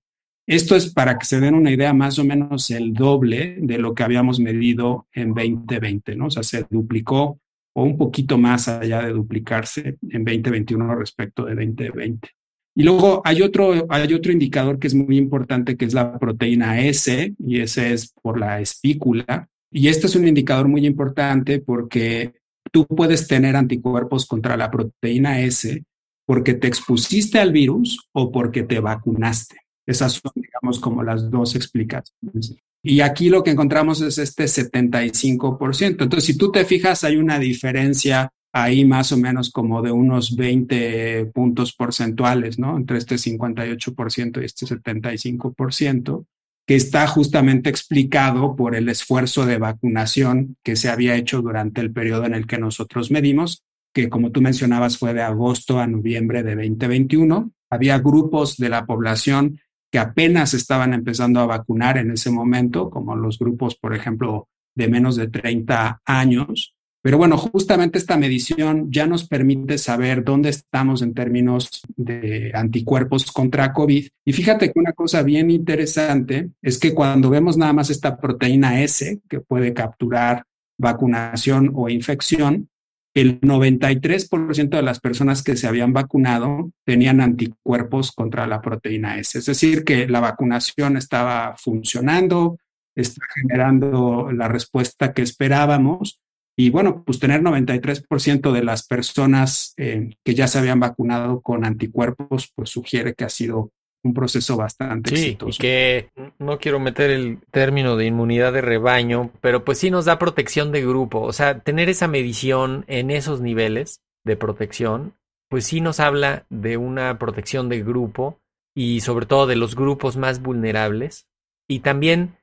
Esto 0.49 0.77
es 0.77 0.91
para 0.95 1.19
que 1.19 1.27
se 1.27 1.41
den 1.41 1.55
una 1.55 1.71
idea 1.71 1.93
más 1.93 2.19
o 2.19 2.25
menos 2.25 2.71
el 2.71 2.95
doble 2.95 3.59
de 3.61 3.77
lo 3.77 3.95
que 3.95 4.03
habíamos 4.03 4.41
medido 4.41 5.07
en 5.13 5.35
2020, 5.35 6.17
¿no? 6.17 6.29
O 6.29 6.31
sea, 6.31 6.43
se 6.43 6.65
duplicó 6.71 7.39
o 7.75 7.83
un 7.83 7.99
poquito 7.99 8.39
más 8.39 8.67
allá 8.67 9.03
de 9.03 9.13
duplicarse 9.13 9.99
en 10.09 10.25
2021 10.25 10.95
respecto 10.95 11.45
de 11.45 11.55
2020. 11.55 12.31
Y 12.75 12.83
luego 12.83 13.21
hay 13.27 13.43
otro, 13.43 13.87
hay 13.91 14.15
otro 14.15 14.33
indicador 14.33 14.79
que 14.79 14.87
es 14.87 14.95
muy 14.95 15.19
importante, 15.19 15.77
que 15.77 15.85
es 15.85 15.93
la 15.93 16.19
proteína 16.19 16.81
S, 16.81 17.35
y 17.39 17.61
ese 17.61 17.93
es 17.93 18.15
por 18.23 18.41
la 18.41 18.59
espícula. 18.59 19.51
Y 19.71 19.89
este 19.89 20.07
es 20.07 20.17
un 20.17 20.27
indicador 20.27 20.67
muy 20.67 20.87
importante 20.87 21.59
porque 21.61 22.33
tú 22.73 22.87
puedes 22.87 23.29
tener 23.29 23.55
anticuerpos 23.55 24.25
contra 24.25 24.57
la 24.57 24.71
proteína 24.71 25.41
S 25.41 25.85
porque 26.25 26.55
te 26.55 26.69
expusiste 26.69 27.39
al 27.39 27.53
virus 27.53 28.09
o 28.13 28.33
porque 28.33 28.63
te 28.63 28.81
vacunaste. 28.81 29.68
Esas 29.89 30.21
son, 30.23 30.33
digamos, 30.35 30.79
como 30.81 31.03
las 31.03 31.31
dos 31.31 31.55
explicaciones. 31.55 32.55
Y 32.83 33.01
aquí 33.01 33.31
lo 33.31 33.43
que 33.43 33.53
encontramos 33.53 34.03
es 34.03 34.19
este 34.19 34.45
75%. 34.45 36.03
Entonces, 36.03 36.25
si 36.25 36.37
tú 36.37 36.53
te 36.53 36.67
fijas, 36.67 37.05
hay 37.05 37.17
una 37.17 37.39
diferencia 37.39 38.31
ahí 38.53 38.85
más 38.85 39.13
o 39.13 39.17
menos 39.17 39.51
como 39.51 39.81
de 39.81 39.91
unos 39.91 40.37
20 40.37 41.31
puntos 41.35 41.73
porcentuales, 41.73 42.59
¿no? 42.59 42.77
Entre 42.77 42.99
este 42.99 43.15
58% 43.15 44.43
y 44.43 44.45
este 44.45 44.67
75%, 44.67 46.27
que 46.67 46.77
está 46.77 47.07
justamente 47.07 47.71
explicado 47.71 48.57
por 48.57 48.77
el 48.77 48.91
esfuerzo 48.91 49.47
de 49.47 49.57
vacunación 49.57 50.59
que 50.63 50.77
se 50.77 50.91
había 50.91 51.17
hecho 51.17 51.41
durante 51.41 51.81
el 51.81 51.95
periodo 51.95 52.27
en 52.27 52.35
el 52.35 52.47
que 52.47 52.59
nosotros 52.59 53.11
medimos, 53.11 53.65
que 53.95 54.11
como 54.11 54.33
tú 54.33 54.43
mencionabas 54.43 54.99
fue 54.99 55.15
de 55.15 55.23
agosto 55.23 55.79
a 55.79 55.87
noviembre 55.87 56.43
de 56.43 56.57
2021. 56.57 57.53
Había 57.71 57.99
grupos 57.99 58.59
de 58.59 58.69
la 58.69 58.85
población 58.85 59.59
que 59.91 59.99
apenas 59.99 60.55
estaban 60.55 60.95
empezando 60.95 61.41
a 61.41 61.47
vacunar 61.47 61.99
en 61.99 62.11
ese 62.11 62.31
momento, 62.31 62.91
como 62.91 63.17
los 63.17 63.39
grupos, 63.39 63.77
por 63.77 63.95
ejemplo, 63.95 64.49
de 64.75 64.89
menos 64.89 65.17
de 65.17 65.29
30 65.29 66.03
años. 66.05 66.75
Pero 67.01 67.17
bueno, 67.17 67.37
justamente 67.39 67.97
esta 67.97 68.17
medición 68.17 68.91
ya 68.91 69.07
nos 69.07 69.27
permite 69.27 69.79
saber 69.79 70.25
dónde 70.25 70.51
estamos 70.51 71.01
en 71.01 71.15
términos 71.15 71.81
de 71.97 72.51
anticuerpos 72.55 73.31
contra 73.31 73.73
COVID. 73.73 74.09
Y 74.25 74.33
fíjate 74.33 74.73
que 74.73 74.79
una 74.79 74.93
cosa 74.93 75.23
bien 75.23 75.51
interesante 75.51 76.51
es 76.61 76.79
que 76.79 76.95
cuando 76.95 77.31
vemos 77.31 77.57
nada 77.57 77.73
más 77.73 77.91
esta 77.91 78.19
proteína 78.19 78.83
S 78.83 79.21
que 79.29 79.41
puede 79.41 79.73
capturar 79.73 80.45
vacunación 80.77 81.73
o 81.75 81.89
infección, 81.89 82.69
el 83.15 83.41
93% 83.41 84.69
de 84.69 84.83
las 84.83 85.01
personas 85.01 85.43
que 85.43 85.57
se 85.57 85.67
habían 85.67 85.93
vacunado 85.93 86.71
tenían 86.85 87.21
anticuerpos 87.21 88.13
contra 88.13 88.47
la 88.47 88.61
proteína 88.61 89.19
S. 89.19 89.39
Es 89.39 89.47
decir, 89.47 89.85
que 89.85 90.07
la 90.09 90.21
vacunación 90.21 90.97
estaba 90.97 91.57
funcionando, 91.57 92.59
está 92.95 93.27
generando 93.35 94.31
la 94.33 94.49
respuesta 94.49 95.13
que 95.13 95.23
esperábamos. 95.23 96.21
Y 96.57 96.71
bueno, 96.71 97.05
pues 97.05 97.19
tener 97.21 97.41
93% 97.41 98.53
de 98.53 98.65
las 98.65 98.87
personas 98.87 99.75
eh, 99.77 100.11
que 100.25 100.35
ya 100.35 100.49
se 100.49 100.59
habían 100.59 100.81
vacunado 100.81 101.41
con 101.41 101.65
anticuerpos, 101.65 102.53
pues 102.55 102.71
sugiere 102.71 103.15
que 103.15 103.25
ha 103.25 103.29
sido 103.29 103.71
un 104.05 104.15
proceso 104.15 104.57
bastante 104.57 105.11
sí, 105.11 105.23
exitoso. 105.23 105.57
Y 105.57 105.59
que 105.59 106.11
no 106.39 106.59
quiero 106.59 106.81
meter 106.81 107.11
el 107.11 107.39
término 107.51 107.97
de 107.97 108.07
inmunidad 108.07 108.53
de 108.53 108.61
rebaño, 108.61 109.31
pero 109.41 109.65
pues 109.65 109.79
sí 109.79 109.91
nos 109.91 110.05
da 110.05 110.19
protección 110.19 110.73
de 110.73 110.83
grupo. 110.83 111.21
O 111.21 111.33
sea, 111.33 111.61
tener 111.61 111.89
esa 111.89 112.09
medición 112.09 112.85
en 112.89 113.11
esos 113.11 113.41
niveles 113.41 114.01
de 114.25 114.37
protección, 114.37 115.15
pues 115.49 115.65
sí 115.67 115.81
nos 115.81 116.01
habla 116.01 116.47
de 116.51 116.77
una 116.77 117.19
protección 117.19 117.69
de 117.69 117.83
grupo 117.83 118.41
y 118.75 119.01
sobre 119.01 119.27
todo 119.27 119.47
de 119.47 119.57
los 119.57 119.75
grupos 119.75 120.17
más 120.17 120.41
vulnerables 120.41 121.27
y 121.69 121.81
también 121.81 122.37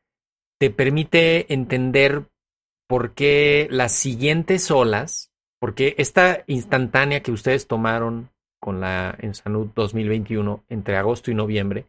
te 0.59 0.69
permite 0.69 1.51
entender 1.53 2.27
por 2.87 3.13
qué 3.13 3.67
las 3.71 3.91
siguientes 3.93 4.69
olas, 4.69 5.31
porque 5.59 5.95
esta 5.97 6.43
instantánea 6.47 7.23
que 7.23 7.31
ustedes 7.31 7.67
tomaron 7.67 8.29
con 8.65 8.81
la 8.81 9.15
en 9.19 9.35
Salud 9.35 9.67
2021 9.75 10.63
entre 10.69 10.97
agosto 10.97 11.29
y 11.29 11.35
noviembre 11.35 11.85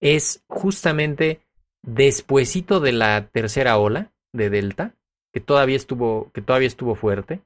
es 0.00 0.42
justamente 0.48 1.46
despuesito 1.80 2.80
de 2.80 2.90
la 2.90 3.28
tercera 3.28 3.78
ola 3.78 4.10
de 4.32 4.50
Delta, 4.50 4.96
que 5.32 5.38
todavía 5.38 5.76
estuvo 5.76 6.32
que 6.32 6.42
todavía 6.42 6.66
estuvo 6.66 6.96
fuerte, 6.96 7.40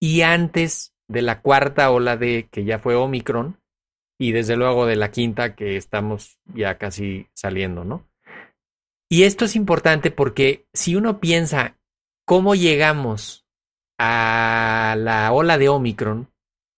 y 0.00 0.20
antes 0.20 0.94
de 1.08 1.22
la 1.22 1.40
cuarta 1.40 1.90
ola 1.90 2.16
de 2.16 2.46
que 2.48 2.62
ya 2.62 2.78
fue 2.78 2.94
Omicron 2.94 3.58
y 4.20 4.30
desde 4.30 4.54
luego 4.54 4.86
de 4.86 4.94
la 4.94 5.10
quinta 5.10 5.56
que 5.56 5.76
estamos 5.76 6.38
ya 6.54 6.78
casi 6.78 7.26
saliendo, 7.34 7.82
¿no? 7.82 8.06
Y 9.10 9.24
esto 9.24 9.46
es 9.46 9.56
importante 9.56 10.12
porque 10.12 10.68
si 10.72 10.94
uno 10.94 11.18
piensa 11.18 11.76
cómo 12.24 12.54
llegamos 12.54 13.44
a 13.98 14.94
la 14.96 15.32
ola 15.32 15.58
de 15.58 15.68
Omicron 15.68 16.28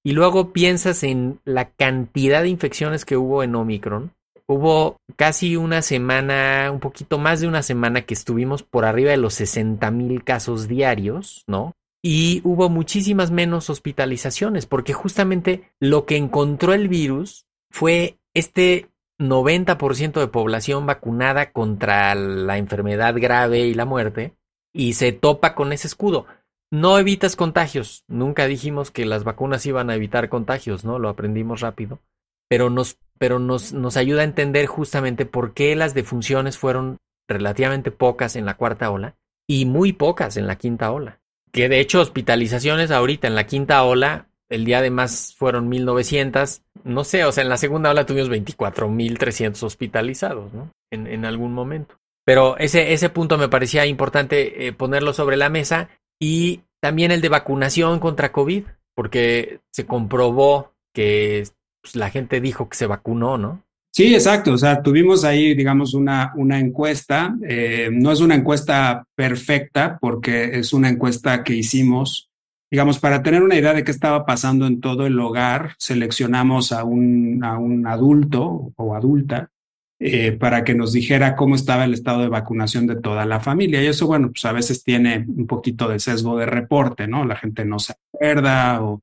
y 0.07 0.13
luego 0.13 0.53
piensas 0.53 1.03
en 1.03 1.41
la 1.45 1.71
cantidad 1.71 2.43
de 2.43 2.49
infecciones 2.49 3.05
que 3.05 3.17
hubo 3.17 3.43
en 3.43 3.57
Omicron, 3.57 4.13
hubo 4.47 4.99
casi 5.17 5.57
una 5.57 5.83
semana, 5.83 6.71
un 6.71 6.79
poquito 6.79 7.19
más 7.19 7.41
de 7.41 7.49
una 7.49 7.65
semana 7.65 8.03
que 8.03 8.15
estuvimos 8.15 8.63
por 8.63 8.85
arriba 8.85 9.11
de 9.11 9.17
los 9.17 9.35
60 9.35 9.91
mil 9.91 10.23
casos 10.23 10.69
diarios, 10.69 11.43
¿no? 11.49 11.73
Y 12.05 12.41
hubo 12.45 12.69
muchísimas 12.69 13.33
menos 13.33 13.69
hospitalizaciones, 13.69 14.65
porque 14.65 14.93
justamente 14.93 15.73
lo 15.81 16.07
que 16.07 16.17
encontró 16.17 16.73
el 16.73 16.87
virus 16.87 17.47
fue 17.73 18.17
este 18.33 18.89
90% 19.19 20.21
de 20.21 20.29
población 20.29 20.87
vacunada 20.87 21.51
contra 21.51 22.15
la 22.15 22.59
enfermedad 22.59 23.17
grave 23.19 23.67
y 23.67 23.75
la 23.75 23.87
muerte, 23.87 24.37
y 24.73 24.93
se 24.93 25.11
topa 25.11 25.57
con 25.57 25.73
ese 25.73 25.89
escudo. 25.89 26.27
No 26.71 26.99
evitas 26.99 27.37
contagios. 27.37 28.05
Nunca 28.09 28.47
dijimos 28.47 28.91
que 28.91 29.07
las 29.07 29.25
vacunas 29.25 29.65
iban 29.67 29.91
a 29.91 29.95
evitar 29.95 30.29
contagios, 30.29 30.85
¿no? 30.85 30.99
Lo 30.99 31.09
aprendimos 31.09 31.61
rápido. 31.61 32.01
Pero 32.49 32.71
nos, 32.71 32.99
pero 33.19 33.39
nos, 33.39 33.73
nos 33.73 33.97
ayuda 33.97 34.23
a 34.23 34.25
entender 34.25 34.67
justamente 34.67 35.27
por 35.27 35.55
qué 35.55 35.77
las 35.77 35.95
defunciones 35.95 36.59
fueron 36.59 36.99
relativamente 37.29 37.91
pocas 37.91 38.37
en 38.37 38.47
la 38.47 38.57
cuarta 38.57 38.91
ola 38.91 39.17
y 39.49 39.65
muy 39.65 39.93
pocas 39.93 40.37
en 40.37 40.47
la 40.47 40.57
quinta 40.57 40.91
ola. 40.91 41.21
Que 41.53 41.69
de 41.69 41.81
hecho 41.81 42.01
hospitalizaciones 42.01 42.91
ahorita 42.91 43.27
en 43.27 43.35
la 43.35 43.47
quinta 43.47 43.83
ola, 43.85 44.27
el 44.49 44.65
día 44.65 44.83
de 44.83 44.91
más 44.91 45.35
fueron 45.37 45.69
1900. 45.69 46.63
No 46.85 47.05
sé, 47.05 47.25
o 47.25 47.33
sea, 47.33 47.43
en 47.43 47.49
la 47.49 47.57
segunda 47.57 47.91
ola 47.91 48.07
tuvimos 48.07 48.31
24.300 48.31 49.63
hospitalizados, 49.63 50.53
¿no? 50.53 50.71
En, 50.91 51.07
en 51.07 51.25
algún 51.25 51.53
momento. 51.53 51.97
Pero 52.25 52.59
ese, 52.59 52.93
ese 52.93 53.09
punto 53.09 53.39
me 53.39 53.49
parecía 53.49 53.87
importante 53.87 54.67
eh, 54.67 54.73
ponerlo 54.73 55.13
sobre 55.13 55.37
la 55.37 55.49
mesa 55.49 55.89
y 56.19 56.63
también 56.81 57.11
el 57.11 57.21
de 57.21 57.29
vacunación 57.29 57.99
contra 57.99 58.33
COVID, 58.33 58.65
porque 58.95 59.61
se 59.71 59.87
comprobó 59.87 60.73
que 60.95 61.47
pues, 61.83 61.97
la 61.97 62.11
gente 62.11 62.41
dijo 62.41 62.69
que 62.69 62.77
se 62.77 62.87
vacunó, 62.87 63.39
¿no? 63.39 63.63
Sí, 63.93 64.15
exacto. 64.15 64.53
O 64.53 64.59
sea, 64.59 64.83
tuvimos 64.83 65.25
ahí, 65.25 65.55
digamos, 65.55 65.95
una, 65.95 66.33
una 66.37 66.59
encuesta. 66.59 67.35
Eh, 67.49 67.89
no 67.91 68.13
es 68.13 68.21
una 68.21 68.35
encuesta 68.35 69.05
perfecta 69.15 69.99
porque 70.01 70.59
es 70.59 70.75
una 70.75 70.91
encuesta 70.91 71.43
que 71.43 71.55
hicimos, 71.55 72.29
digamos, 72.71 72.99
para 72.99 73.23
tener 73.23 73.43
una 73.43 73.57
idea 73.57 73.73
de 73.73 73.85
qué 73.85 73.91
estaba 73.91 74.27
pasando 74.27 74.67
en 74.67 74.81
todo 74.81 75.07
el 75.07 75.19
hogar. 75.19 75.77
Seleccionamos 75.79 76.73
a 76.73 76.85
un, 76.85 77.43
a 77.43 77.59
un 77.59 77.87
adulto 77.87 78.73
o 78.77 78.95
adulta 78.95 79.51
eh, 79.99 80.33
para 80.33 80.63
que 80.63 80.75
nos 80.75 80.93
dijera 80.93 81.37
cómo 81.37 81.55
estaba 81.55 81.87
el 81.87 81.95
estado 81.95 82.21
de 82.21 82.29
vacunación 82.29 82.87
de 82.87 82.97
toda 82.97 83.25
la 83.25 83.41
familia. 83.41 83.83
Y 83.83 83.87
eso, 83.87 84.07
bueno, 84.07 84.29
pues 84.29 84.45
a 84.45 84.53
veces 84.53 84.85
tiene 84.85 85.25
un 85.27 85.47
poquito 85.47 85.89
de 85.89 85.99
sesgo 85.99 86.37
de 86.37 86.45
reporte, 86.45 87.09
¿no? 87.09 87.25
La 87.25 87.37
gente 87.37 87.65
no 87.65 87.79
se 87.79 87.95
acuerda 87.95 88.83
o... 88.83 89.01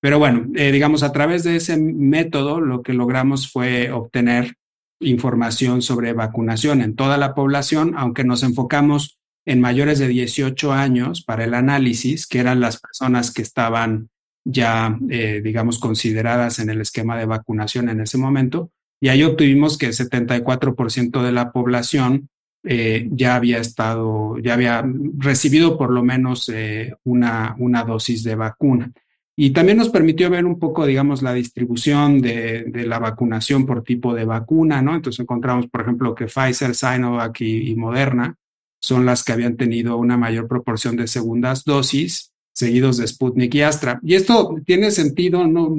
Pero 0.00 0.18
bueno, 0.18 0.48
eh, 0.54 0.70
digamos, 0.70 1.02
a 1.02 1.12
través 1.12 1.44
de 1.44 1.56
ese 1.56 1.78
método 1.78 2.60
lo 2.60 2.82
que 2.82 2.92
logramos 2.92 3.50
fue 3.50 3.90
obtener 3.90 4.56
información 5.00 5.80
sobre 5.80 6.12
vacunación 6.12 6.82
en 6.82 6.94
toda 6.94 7.16
la 7.16 7.34
población, 7.34 7.94
aunque 7.96 8.22
nos 8.22 8.42
enfocamos 8.42 9.18
en 9.46 9.62
mayores 9.62 9.98
de 9.98 10.08
18 10.08 10.74
años 10.74 11.24
para 11.24 11.44
el 11.44 11.54
análisis, 11.54 12.26
que 12.26 12.40
eran 12.40 12.60
las 12.60 12.80
personas 12.80 13.32
que 13.32 13.40
estaban 13.40 14.10
ya, 14.44 14.98
eh, 15.08 15.40
digamos, 15.42 15.78
consideradas 15.78 16.58
en 16.58 16.68
el 16.68 16.82
esquema 16.82 17.16
de 17.16 17.24
vacunación 17.24 17.88
en 17.88 18.02
ese 18.02 18.18
momento 18.18 18.70
y 19.04 19.10
ahí 19.10 19.22
obtuvimos 19.22 19.76
que 19.76 19.84
el 19.84 19.92
74% 19.92 21.22
de 21.22 21.30
la 21.30 21.52
población 21.52 22.30
eh, 22.62 23.06
ya 23.12 23.36
había 23.36 23.58
estado, 23.58 24.38
ya 24.38 24.54
había 24.54 24.82
recibido 25.18 25.76
por 25.76 25.90
lo 25.90 26.02
menos 26.02 26.48
eh, 26.48 26.94
una, 27.04 27.54
una 27.58 27.84
dosis 27.84 28.24
de 28.24 28.34
vacuna. 28.34 28.90
Y 29.36 29.50
también 29.50 29.76
nos 29.76 29.90
permitió 29.90 30.30
ver 30.30 30.46
un 30.46 30.58
poco, 30.58 30.86
digamos, 30.86 31.20
la 31.20 31.34
distribución 31.34 32.22
de, 32.22 32.64
la 32.86 32.98
vacunación 32.98 33.66
por 33.66 33.84
tipo 33.84 34.14
de 34.14 34.24
vacuna, 34.24 34.80
¿no? 34.80 34.94
Entonces 34.94 35.20
encontramos, 35.20 35.66
por 35.66 35.82
ejemplo, 35.82 36.14
que 36.14 36.24
Pfizer, 36.24 36.74
Sinovac 36.74 37.42
y 37.42 37.76
Moderna 37.76 38.34
son 38.80 39.04
las 39.04 39.22
que 39.22 39.34
habían 39.34 39.58
tenido 39.58 39.98
una 39.98 40.16
mayor 40.16 40.48
proporción 40.48 40.96
de 40.96 41.08
segundas 41.08 41.64
dosis 41.64 42.32
seguidos 42.54 42.96
de 42.96 43.06
Sputnik 43.06 43.54
y 43.56 43.62
Astra. 43.62 44.00
Y 44.02 44.14
esto 44.14 44.54
tiene 44.64 44.90
sentido, 44.90 45.46
no, 45.46 45.76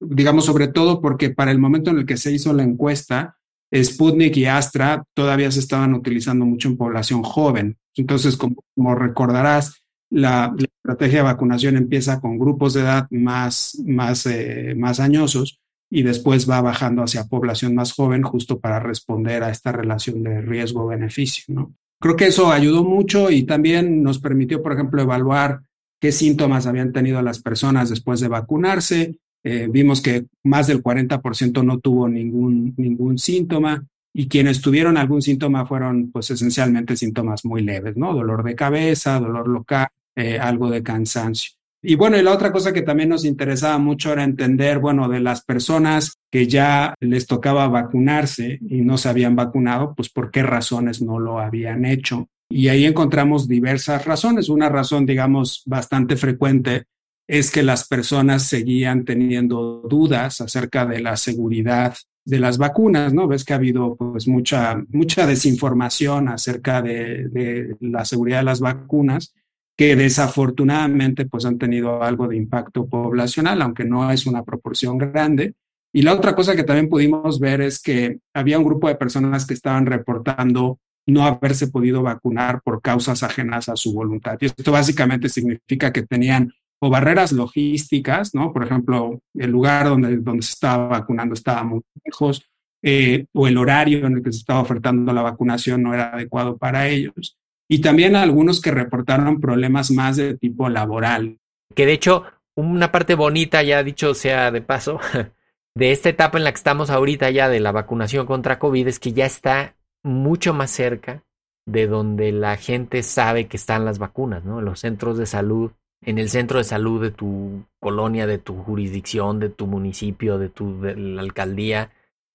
digamos, 0.00 0.46
sobre 0.46 0.68
todo 0.68 1.00
porque 1.00 1.30
para 1.30 1.50
el 1.50 1.58
momento 1.58 1.90
en 1.90 1.98
el 1.98 2.06
que 2.06 2.16
se 2.16 2.32
hizo 2.32 2.52
la 2.52 2.62
encuesta, 2.62 3.36
Sputnik 3.74 4.36
y 4.36 4.46
Astra 4.46 5.04
todavía 5.14 5.50
se 5.50 5.60
estaban 5.60 5.94
utilizando 5.94 6.46
mucho 6.46 6.68
en 6.68 6.76
población 6.76 7.22
joven. 7.22 7.76
Entonces, 7.96 8.36
como, 8.36 8.94
recordarás, 8.94 9.82
la, 10.10 10.54
estrategia 10.58 11.18
de 11.18 11.24
vacunación 11.24 11.76
empieza 11.76 12.20
con 12.20 12.38
grupos 12.38 12.74
de 12.74 12.82
edad 12.82 13.06
más, 13.10 13.78
más, 13.84 14.26
eh, 14.26 14.74
más 14.76 15.00
añosos 15.00 15.60
y 15.90 16.02
después 16.02 16.48
va 16.48 16.60
bajando 16.60 17.02
hacia 17.02 17.24
población 17.24 17.74
más 17.74 17.92
joven 17.92 18.22
justo 18.22 18.60
para 18.60 18.78
responder 18.78 19.42
a 19.42 19.50
esta 19.50 19.72
relación 19.72 20.22
de 20.22 20.40
riesgo-beneficio. 20.40 21.44
¿no? 21.48 21.74
Creo 22.00 22.16
que 22.16 22.26
eso 22.26 22.52
ayudó 22.52 22.84
mucho 22.84 23.30
y 23.30 23.44
también 23.44 24.02
nos 24.02 24.18
permitió, 24.18 24.62
por 24.62 24.72
ejemplo, 24.72 25.02
evaluar 25.02 25.62
qué 26.02 26.10
síntomas 26.10 26.66
habían 26.66 26.92
tenido 26.92 27.22
las 27.22 27.38
personas 27.38 27.88
después 27.88 28.18
de 28.18 28.26
vacunarse. 28.26 29.20
Eh, 29.44 29.68
vimos 29.70 30.02
que 30.02 30.26
más 30.42 30.66
del 30.66 30.82
40% 30.82 31.64
no 31.64 31.78
tuvo 31.78 32.08
ningún, 32.08 32.74
ningún 32.76 33.18
síntoma 33.18 33.86
y 34.12 34.26
quienes 34.26 34.60
tuvieron 34.60 34.96
algún 34.96 35.22
síntoma 35.22 35.64
fueron 35.64 36.10
pues 36.10 36.28
esencialmente 36.32 36.96
síntomas 36.96 37.44
muy 37.44 37.62
leves, 37.62 37.96
¿no? 37.96 38.12
Dolor 38.14 38.42
de 38.42 38.56
cabeza, 38.56 39.20
dolor 39.20 39.46
local, 39.46 39.86
eh, 40.16 40.40
algo 40.40 40.70
de 40.70 40.82
cansancio. 40.82 41.52
Y 41.80 41.94
bueno, 41.94 42.18
y 42.18 42.22
la 42.22 42.32
otra 42.32 42.50
cosa 42.50 42.72
que 42.72 42.82
también 42.82 43.08
nos 43.08 43.24
interesaba 43.24 43.78
mucho 43.78 44.12
era 44.12 44.24
entender, 44.24 44.80
bueno, 44.80 45.08
de 45.08 45.20
las 45.20 45.44
personas 45.44 46.18
que 46.32 46.48
ya 46.48 46.96
les 46.98 47.28
tocaba 47.28 47.68
vacunarse 47.68 48.58
y 48.68 48.80
no 48.80 48.98
se 48.98 49.08
habían 49.08 49.36
vacunado, 49.36 49.94
pues 49.94 50.08
por 50.08 50.32
qué 50.32 50.42
razones 50.42 51.00
no 51.00 51.20
lo 51.20 51.38
habían 51.38 51.84
hecho. 51.84 52.28
Y 52.54 52.68
ahí 52.68 52.84
encontramos 52.84 53.48
diversas 53.48 54.04
razones. 54.04 54.50
Una 54.50 54.68
razón, 54.68 55.06
digamos, 55.06 55.62
bastante 55.64 56.16
frecuente 56.16 56.84
es 57.26 57.50
que 57.50 57.62
las 57.62 57.88
personas 57.88 58.42
seguían 58.42 59.06
teniendo 59.06 59.82
dudas 59.88 60.42
acerca 60.42 60.84
de 60.84 61.00
la 61.00 61.16
seguridad 61.16 61.96
de 62.26 62.38
las 62.38 62.58
vacunas, 62.58 63.14
¿no? 63.14 63.26
Ves 63.26 63.44
que 63.44 63.54
ha 63.54 63.56
habido 63.56 63.96
pues 63.96 64.28
mucha, 64.28 64.84
mucha 64.90 65.26
desinformación 65.26 66.28
acerca 66.28 66.82
de, 66.82 67.28
de, 67.28 67.76
la 67.80 68.04
seguridad 68.04 68.38
de 68.38 68.44
las 68.44 68.60
vacunas 68.60 69.34
que 69.74 69.96
desafortunadamente 69.96 71.24
pues 71.24 71.46
han 71.46 71.56
tenido 71.56 72.02
algo 72.02 72.28
de 72.28 72.36
impacto 72.36 72.86
poblacional, 72.86 73.62
aunque 73.62 73.84
no 73.84 74.10
es 74.10 74.26
una 74.26 74.44
proporción 74.44 74.98
grande. 74.98 75.54
Y 75.90 76.02
la 76.02 76.12
otra 76.12 76.34
cosa 76.34 76.54
que 76.54 76.64
también 76.64 76.90
pudimos 76.90 77.40
ver 77.40 77.62
es 77.62 77.80
que 77.80 78.18
había 78.34 78.58
un 78.58 78.64
grupo 78.64 78.88
de 78.88 78.96
personas 78.96 79.46
que 79.46 79.54
estaban 79.54 79.86
reportando 79.86 80.78
no 81.06 81.24
haberse 81.24 81.68
podido 81.68 82.02
vacunar 82.02 82.62
por 82.62 82.80
causas 82.80 83.22
ajenas 83.22 83.68
a 83.68 83.76
su 83.76 83.92
voluntad. 83.92 84.38
Y 84.40 84.46
esto 84.46 84.72
básicamente 84.72 85.28
significa 85.28 85.92
que 85.92 86.02
tenían 86.02 86.52
o 86.80 86.90
barreras 86.90 87.32
logísticas, 87.32 88.34
¿no? 88.34 88.52
Por 88.52 88.64
ejemplo, 88.64 89.20
el 89.34 89.50
lugar 89.50 89.88
donde, 89.88 90.16
donde 90.16 90.42
se 90.42 90.52
estaba 90.52 90.88
vacunando 90.88 91.34
estaba 91.34 91.62
muy 91.62 91.80
lejos, 92.04 92.44
eh, 92.82 93.26
o 93.32 93.46
el 93.46 93.56
horario 93.56 94.04
en 94.06 94.14
el 94.14 94.22
que 94.22 94.32
se 94.32 94.38
estaba 94.38 94.60
ofertando 94.60 95.12
la 95.12 95.22
vacunación 95.22 95.82
no 95.82 95.94
era 95.94 96.12
adecuado 96.12 96.56
para 96.56 96.88
ellos. 96.88 97.38
Y 97.68 97.80
también 97.80 98.16
algunos 98.16 98.60
que 98.60 98.72
reportaron 98.72 99.40
problemas 99.40 99.92
más 99.92 100.16
de 100.16 100.36
tipo 100.36 100.68
laboral. 100.68 101.38
Que 101.74 101.86
de 101.86 101.92
hecho, 101.92 102.24
una 102.56 102.90
parte 102.90 103.14
bonita, 103.14 103.62
ya 103.62 103.84
dicho 103.84 104.14
sea 104.14 104.50
de 104.50 104.60
paso, 104.60 104.98
de 105.76 105.92
esta 105.92 106.08
etapa 106.08 106.38
en 106.38 106.44
la 106.44 106.50
que 106.50 106.58
estamos 106.58 106.90
ahorita 106.90 107.30
ya 107.30 107.48
de 107.48 107.60
la 107.60 107.72
vacunación 107.72 108.26
contra 108.26 108.58
COVID 108.58 108.88
es 108.88 108.98
que 108.98 109.12
ya 109.12 109.26
está 109.26 109.76
mucho 110.02 110.54
más 110.54 110.70
cerca 110.70 111.22
de 111.66 111.86
donde 111.86 112.32
la 112.32 112.56
gente 112.56 113.02
sabe 113.02 113.46
que 113.46 113.56
están 113.56 113.84
las 113.84 113.98
vacunas, 113.98 114.44
¿no? 114.44 114.58
En 114.58 114.64
los 114.64 114.80
centros 114.80 115.16
de 115.18 115.26
salud, 115.26 115.70
en 116.04 116.18
el 116.18 116.28
centro 116.28 116.58
de 116.58 116.64
salud 116.64 117.00
de 117.00 117.10
tu 117.10 117.64
colonia, 117.80 118.26
de 118.26 118.38
tu 118.38 118.56
jurisdicción, 118.62 119.38
de 119.38 119.48
tu 119.48 119.66
municipio, 119.66 120.38
de 120.38 120.48
tu 120.48 120.84
alcaldía. 120.84 121.90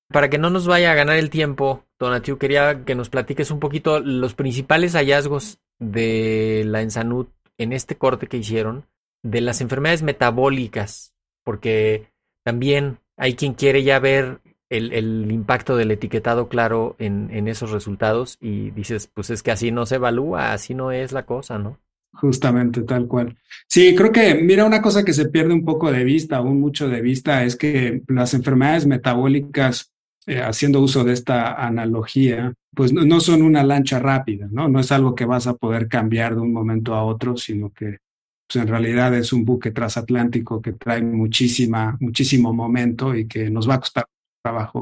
Para 0.10 0.30
que 0.30 0.38
no 0.38 0.50
nos 0.50 0.68
vaya 0.68 0.92
a 0.92 0.96
ganar 0.96 1.18
el 1.18 1.30
tiempo, 1.30 1.84
Donatiu, 2.00 2.38
quería 2.38 2.86
que 2.86 2.96
nos 2.96 3.10
platiques 3.10 3.52
un 3.52 3.60
poquito 3.60 4.00
los 4.00 4.34
principales 4.36 4.94
hallazgos 4.94 5.60
de 5.80 6.64
la 6.66 6.82
Ensanud 6.82 7.28
en 7.58 7.74
este 7.74 7.98
corte 7.98 8.28
que 8.28 8.38
hicieron 8.38 8.86
de 9.24 9.42
las 9.42 9.60
enfermedades 9.60 10.04
metabólicas, 10.04 11.14
porque 11.44 12.08
también 12.46 13.00
hay 13.18 13.36
quien 13.36 13.54
quiere 13.54 13.84
ya 13.84 14.00
ver 14.00 14.40
el, 14.70 14.94
el 14.94 15.32
impacto 15.32 15.76
del 15.76 15.92
etiquetado 15.92 16.50
claro 16.50 16.96
en, 17.00 17.30
en, 17.32 17.48
esos 17.48 17.72
resultados 17.72 18.38
y 18.42 18.72
dices, 18.72 19.10
pues 19.14 19.30
es 19.30 19.44
que 19.44 19.52
así 19.52 19.72
no 19.72 19.86
se 19.86 19.96
evalúa, 19.96 20.54
así 20.54 20.74
no 20.74 20.92
es 20.92 21.12
la 21.12 21.26
cosa, 21.26 21.58
¿no? 21.58 21.78
Justamente, 22.14 22.82
tal 22.82 23.08
cual. 23.08 23.38
Sí, 23.68 23.96
creo 23.96 24.12
que, 24.12 24.36
mira, 24.36 24.66
una 24.66 24.82
cosa 24.82 25.06
que 25.06 25.14
se 25.14 25.30
pierde 25.30 25.54
un 25.54 25.64
poco 25.64 25.92
de 25.92 26.04
vista, 26.04 26.38
aún 26.38 26.60
mucho 26.60 26.90
de 26.90 27.02
vista, 27.02 27.44
es 27.44 27.56
que 27.56 28.02
las 28.08 28.34
enfermedades 28.34 28.88
metabólicas, 28.88 29.92
eh, 30.26 30.42
haciendo 30.42 30.82
uso 30.82 31.04
de 31.04 31.14
esta 31.14 31.54
analogía, 31.54 32.54
pues 32.74 32.92
no, 32.92 33.06
no, 33.06 33.20
son 33.20 33.44
una 33.44 33.64
lancha 33.64 34.00
rápida, 34.00 34.48
¿no? 34.52 34.68
No 34.68 34.80
es 34.80 34.92
algo 34.92 35.16
que 35.16 35.26
vas 35.26 35.48
a 35.48 35.56
poder 35.56 35.88
cambiar 35.88 36.36
de 36.36 36.42
un 36.42 36.52
momento 36.52 36.96
a 36.96 37.04
otro, 37.04 37.38
sino 37.38 37.72
que 37.72 38.00
pues 38.48 38.64
en 38.64 38.68
realidad 38.68 39.14
es 39.14 39.34
un 39.34 39.44
buque 39.44 39.72
transatlántico 39.72 40.62
que 40.62 40.74
trae 40.74 41.02
muchísima, 41.02 41.98
muchísimo 42.00 42.54
momento 42.54 43.14
y 43.14 43.28
que 43.28 43.50
nos 43.50 43.70
va 43.70 43.76
a 43.76 43.80
costar 43.80 44.06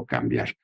cambiar. 0.06 0.54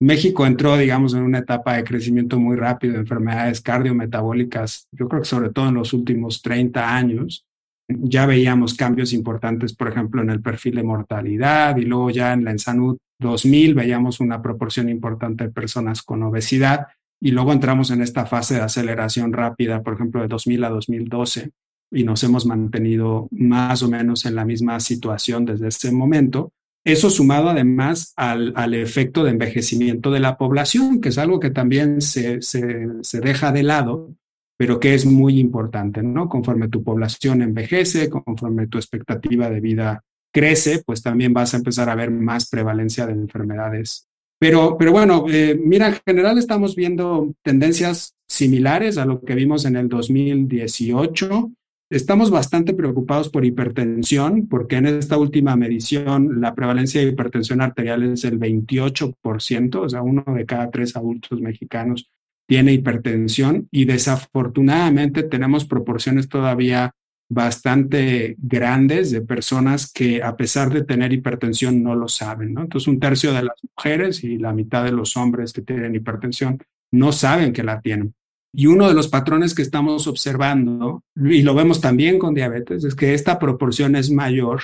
México 0.00 0.46
entró, 0.46 0.78
digamos, 0.78 1.12
en 1.12 1.22
una 1.22 1.40
etapa 1.40 1.76
de 1.76 1.84
crecimiento 1.84 2.38
muy 2.38 2.56
rápido 2.56 2.94
de 2.94 3.00
enfermedades 3.00 3.60
cardiometabólicas, 3.60 4.88
yo 4.92 5.08
creo 5.08 5.20
que 5.22 5.28
sobre 5.28 5.50
todo 5.50 5.68
en 5.68 5.74
los 5.74 5.92
últimos 5.92 6.40
30 6.40 6.96
años. 6.96 7.44
Ya 7.88 8.24
veíamos 8.24 8.74
cambios 8.74 9.12
importantes, 9.12 9.74
por 9.74 9.88
ejemplo, 9.88 10.22
en 10.22 10.30
el 10.30 10.40
perfil 10.40 10.76
de 10.76 10.84
mortalidad 10.84 11.76
y 11.76 11.82
luego 11.82 12.10
ya 12.10 12.32
en 12.32 12.44
la 12.44 12.52
Ensanud 12.52 12.96
2000 13.18 13.74
veíamos 13.74 14.20
una 14.20 14.40
proporción 14.40 14.88
importante 14.88 15.44
de 15.44 15.50
personas 15.50 16.02
con 16.02 16.22
obesidad 16.22 16.86
y 17.20 17.32
luego 17.32 17.52
entramos 17.52 17.90
en 17.90 18.00
esta 18.00 18.26
fase 18.26 18.54
de 18.54 18.62
aceleración 18.62 19.32
rápida, 19.32 19.82
por 19.82 19.94
ejemplo, 19.94 20.22
de 20.22 20.28
2000 20.28 20.64
a 20.64 20.68
2012 20.70 21.50
y 21.92 22.04
nos 22.04 22.22
hemos 22.24 22.46
mantenido 22.46 23.28
más 23.32 23.82
o 23.82 23.90
menos 23.90 24.24
en 24.24 24.34
la 24.36 24.44
misma 24.44 24.80
situación 24.80 25.44
desde 25.44 25.68
ese 25.68 25.92
momento. 25.92 26.52
Eso 26.84 27.10
sumado 27.10 27.50
además 27.50 28.12
al, 28.16 28.52
al, 28.56 28.74
efecto 28.74 29.22
de 29.22 29.32
envejecimiento 29.32 30.10
de 30.10 30.20
la 30.20 30.38
población, 30.38 31.00
que 31.00 31.10
es 31.10 31.18
algo 31.18 31.38
que 31.38 31.50
también 31.50 32.00
se, 32.00 32.40
se, 32.40 32.86
se, 33.02 33.20
deja 33.20 33.52
de 33.52 33.62
lado, 33.62 34.14
pero 34.56 34.80
que 34.80 34.94
es 34.94 35.04
muy 35.04 35.38
importante, 35.38 36.02
¿no? 36.02 36.28
Conforme 36.28 36.68
tu 36.68 36.82
población 36.82 37.42
envejece, 37.42 38.08
conforme 38.08 38.66
tu 38.66 38.78
expectativa 38.78 39.50
de 39.50 39.60
vida 39.60 40.04
crece, 40.32 40.82
pues 40.84 41.02
también 41.02 41.34
vas 41.34 41.52
a 41.52 41.58
empezar 41.58 41.90
a 41.90 41.94
ver 41.94 42.10
más 42.10 42.48
prevalencia 42.48 43.06
de 43.06 43.12
enfermedades. 43.12 44.06
Pero, 44.38 44.76
pero 44.78 44.92
bueno, 44.92 45.26
eh, 45.28 45.58
mira, 45.62 45.88
en 45.88 46.00
general 46.06 46.38
estamos 46.38 46.74
viendo 46.74 47.34
tendencias 47.42 48.14
similares 48.26 48.96
a 48.96 49.04
lo 49.04 49.20
que 49.20 49.34
vimos 49.34 49.66
en 49.66 49.76
el 49.76 49.88
2018. 49.88 51.52
Estamos 51.90 52.30
bastante 52.30 52.72
preocupados 52.72 53.28
por 53.30 53.44
hipertensión, 53.44 54.46
porque 54.46 54.76
en 54.76 54.86
esta 54.86 55.18
última 55.18 55.56
medición 55.56 56.40
la 56.40 56.54
prevalencia 56.54 57.00
de 57.00 57.08
hipertensión 57.08 57.60
arterial 57.60 58.04
es 58.04 58.22
el 58.24 58.38
28%, 58.38 59.74
o 59.74 59.88
sea, 59.88 60.00
uno 60.00 60.24
de 60.24 60.46
cada 60.46 60.70
tres 60.70 60.94
adultos 60.94 61.40
mexicanos 61.40 62.08
tiene 62.46 62.74
hipertensión 62.74 63.66
y 63.72 63.86
desafortunadamente 63.86 65.24
tenemos 65.24 65.64
proporciones 65.64 66.28
todavía 66.28 66.92
bastante 67.28 68.36
grandes 68.38 69.10
de 69.10 69.22
personas 69.22 69.92
que 69.92 70.22
a 70.22 70.36
pesar 70.36 70.72
de 70.72 70.84
tener 70.84 71.12
hipertensión 71.12 71.82
no 71.82 71.96
lo 71.96 72.06
saben, 72.06 72.54
¿no? 72.54 72.62
Entonces 72.62 72.86
un 72.86 73.00
tercio 73.00 73.32
de 73.32 73.42
las 73.42 73.56
mujeres 73.76 74.22
y 74.22 74.38
la 74.38 74.52
mitad 74.52 74.84
de 74.84 74.92
los 74.92 75.16
hombres 75.16 75.52
que 75.52 75.62
tienen 75.62 75.96
hipertensión 75.96 76.58
no 76.92 77.10
saben 77.10 77.52
que 77.52 77.64
la 77.64 77.80
tienen. 77.80 78.14
Y 78.52 78.66
uno 78.66 78.88
de 78.88 78.94
los 78.94 79.08
patrones 79.08 79.54
que 79.54 79.62
estamos 79.62 80.06
observando, 80.06 81.04
y 81.16 81.42
lo 81.42 81.54
vemos 81.54 81.80
también 81.80 82.18
con 82.18 82.34
diabetes, 82.34 82.84
es 82.84 82.94
que 82.94 83.14
esta 83.14 83.38
proporción 83.38 83.94
es 83.94 84.10
mayor 84.10 84.60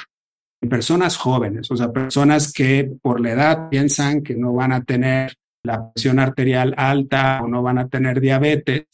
en 0.61 0.69
personas 0.69 1.17
jóvenes, 1.17 1.71
o 1.71 1.77
sea, 1.77 1.93
personas 1.93 2.53
que 2.53 2.91
por 3.01 3.21
la 3.21 3.33
edad 3.33 3.69
piensan 3.69 4.23
que 4.23 4.35
no 4.35 4.55
van 4.55 4.73
a 4.73 4.83
tener 4.85 5.35
la 5.63 5.93
presión 5.93 6.19
arterial 6.19 6.75
alta 6.77 7.41
o 7.43 7.49
no 7.49 7.63
van 7.63 7.79
a 7.79 7.89
tener 7.89 8.21
diabetes, 8.21 8.87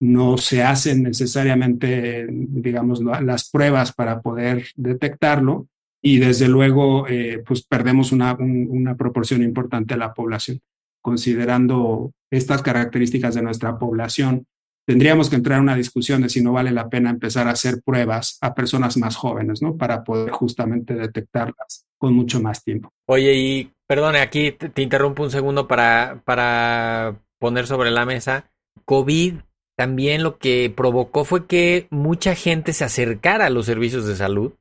no 0.00 0.38
se 0.38 0.62
hacen 0.62 1.02
necesariamente, 1.02 2.26
digamos, 2.30 3.02
las 3.02 3.50
pruebas 3.50 3.92
para 3.92 4.20
poder 4.20 4.66
detectarlo 4.76 5.68
y 6.02 6.18
desde 6.18 6.48
luego, 6.48 7.06
eh, 7.06 7.42
pues 7.46 7.62
perdemos 7.62 8.10
una, 8.10 8.34
un, 8.34 8.68
una 8.70 8.96
proporción 8.96 9.42
importante 9.42 9.94
de 9.94 9.98
la 9.98 10.14
población 10.14 10.60
considerando 11.02 12.12
estas 12.30 12.62
características 12.62 13.34
de 13.34 13.42
nuestra 13.42 13.78
población, 13.78 14.46
tendríamos 14.86 15.28
que 15.28 15.36
entrar 15.36 15.58
en 15.58 15.64
una 15.64 15.76
discusión 15.76 16.22
de 16.22 16.28
si 16.28 16.42
no 16.42 16.52
vale 16.52 16.70
la 16.70 16.88
pena 16.88 17.10
empezar 17.10 17.48
a 17.48 17.52
hacer 17.52 17.82
pruebas 17.84 18.38
a 18.40 18.54
personas 18.54 18.96
más 18.96 19.16
jóvenes, 19.16 19.62
¿no? 19.62 19.76
Para 19.76 20.04
poder 20.04 20.30
justamente 20.30 20.94
detectarlas 20.94 21.86
con 21.98 22.14
mucho 22.14 22.40
más 22.40 22.62
tiempo. 22.64 22.92
Oye, 23.06 23.34
y 23.34 23.72
perdone, 23.86 24.20
aquí 24.20 24.52
te, 24.52 24.68
te 24.68 24.82
interrumpo 24.82 25.22
un 25.22 25.30
segundo 25.30 25.68
para, 25.68 26.22
para 26.24 27.20
poner 27.38 27.66
sobre 27.66 27.90
la 27.90 28.06
mesa. 28.06 28.50
COVID 28.84 29.34
también 29.80 30.22
lo 30.22 30.36
que 30.38 30.70
provocó 30.74 31.24
fue 31.24 31.46
que 31.46 31.86
mucha 31.90 32.34
gente 32.34 32.74
se 32.74 32.84
acercara 32.84 33.46
a 33.46 33.50
los 33.50 33.64
servicios 33.64 34.06
de 34.06 34.14
salud 34.14 34.52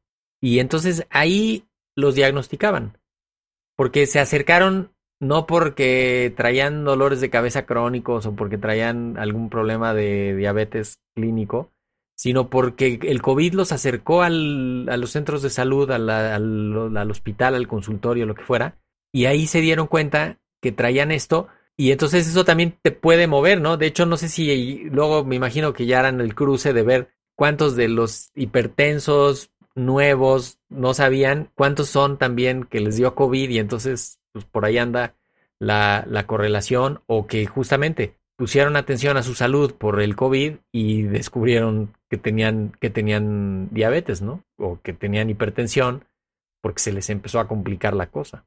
y 0.41 0.59
entonces 0.59 1.05
ahí 1.09 1.65
los 1.93 2.15
diagnosticaban. 2.15 2.97
Porque 3.75 4.05
se 4.05 4.19
acercaron 4.19 4.93
no 5.19 5.45
porque 5.45 6.33
traían 6.35 6.85
dolores 6.85 7.21
de 7.21 7.29
cabeza 7.29 7.65
crónicos 7.65 8.25
o 8.25 8.35
porque 8.35 8.57
traían 8.57 9.17
algún 9.17 9.49
problema 9.49 9.93
de 9.93 10.35
diabetes 10.35 10.99
clínico, 11.15 11.71
sino 12.15 12.49
porque 12.49 12.99
el 13.03 13.21
COVID 13.21 13.53
los 13.53 13.71
acercó 13.71 14.23
al, 14.23 14.87
a 14.89 14.97
los 14.97 15.11
centros 15.11 15.41
de 15.41 15.49
salud, 15.49 15.89
al, 15.91 16.09
al, 16.09 16.97
al, 16.97 17.11
hospital, 17.11 17.55
al 17.55 17.67
consultorio, 17.67 18.25
lo 18.25 18.35
que 18.35 18.43
fuera, 18.43 18.77
y 19.13 19.25
ahí 19.25 19.47
se 19.47 19.61
dieron 19.61 19.87
cuenta 19.87 20.39
que 20.61 20.71
traían 20.71 21.11
esto, 21.11 21.47
y 21.77 21.91
entonces 21.91 22.27
eso 22.27 22.43
también 22.43 22.77
te 22.81 22.91
puede 22.91 23.27
mover, 23.27 23.61
¿no? 23.61 23.77
De 23.77 23.87
hecho, 23.87 24.05
no 24.05 24.17
sé 24.17 24.27
si 24.27 24.83
luego 24.89 25.23
me 25.23 25.37
imagino 25.37 25.71
que 25.71 25.85
ya 25.85 25.99
harán 25.99 26.19
el 26.19 26.35
cruce 26.35 26.73
de 26.73 26.83
ver 26.83 27.09
cuántos 27.37 27.77
de 27.77 27.87
los 27.87 28.31
hipertensos 28.35 29.51
nuevos 29.75 30.59
no 30.67 30.93
sabían, 30.93 31.51
cuántos 31.55 31.87
son 31.87 32.17
también 32.17 32.65
que 32.65 32.81
les 32.81 32.97
dio 32.97 33.15
COVID 33.15 33.49
y 33.49 33.59
entonces 33.59 34.19
pues 34.31 34.45
por 34.45 34.65
ahí 34.65 34.77
anda 34.77 35.15
la, 35.59 36.05
la 36.07 36.25
correlación 36.25 37.01
o 37.07 37.27
que 37.27 37.45
justamente 37.45 38.15
pusieron 38.37 38.77
atención 38.77 39.17
a 39.17 39.23
su 39.23 39.35
salud 39.35 39.73
por 39.75 40.01
el 40.01 40.15
COVID 40.15 40.55
y 40.71 41.01
descubrieron 41.03 41.93
que 42.09 42.17
tenían, 42.17 42.71
que 42.79 42.89
tenían 42.89 43.67
diabetes, 43.71 44.21
¿no? 44.21 44.43
O 44.57 44.79
que 44.81 44.93
tenían 44.93 45.29
hipertensión 45.29 46.05
porque 46.61 46.79
se 46.79 46.93
les 46.93 47.09
empezó 47.09 47.39
a 47.39 47.47
complicar 47.47 47.93
la 47.93 48.07
cosa. 48.07 48.45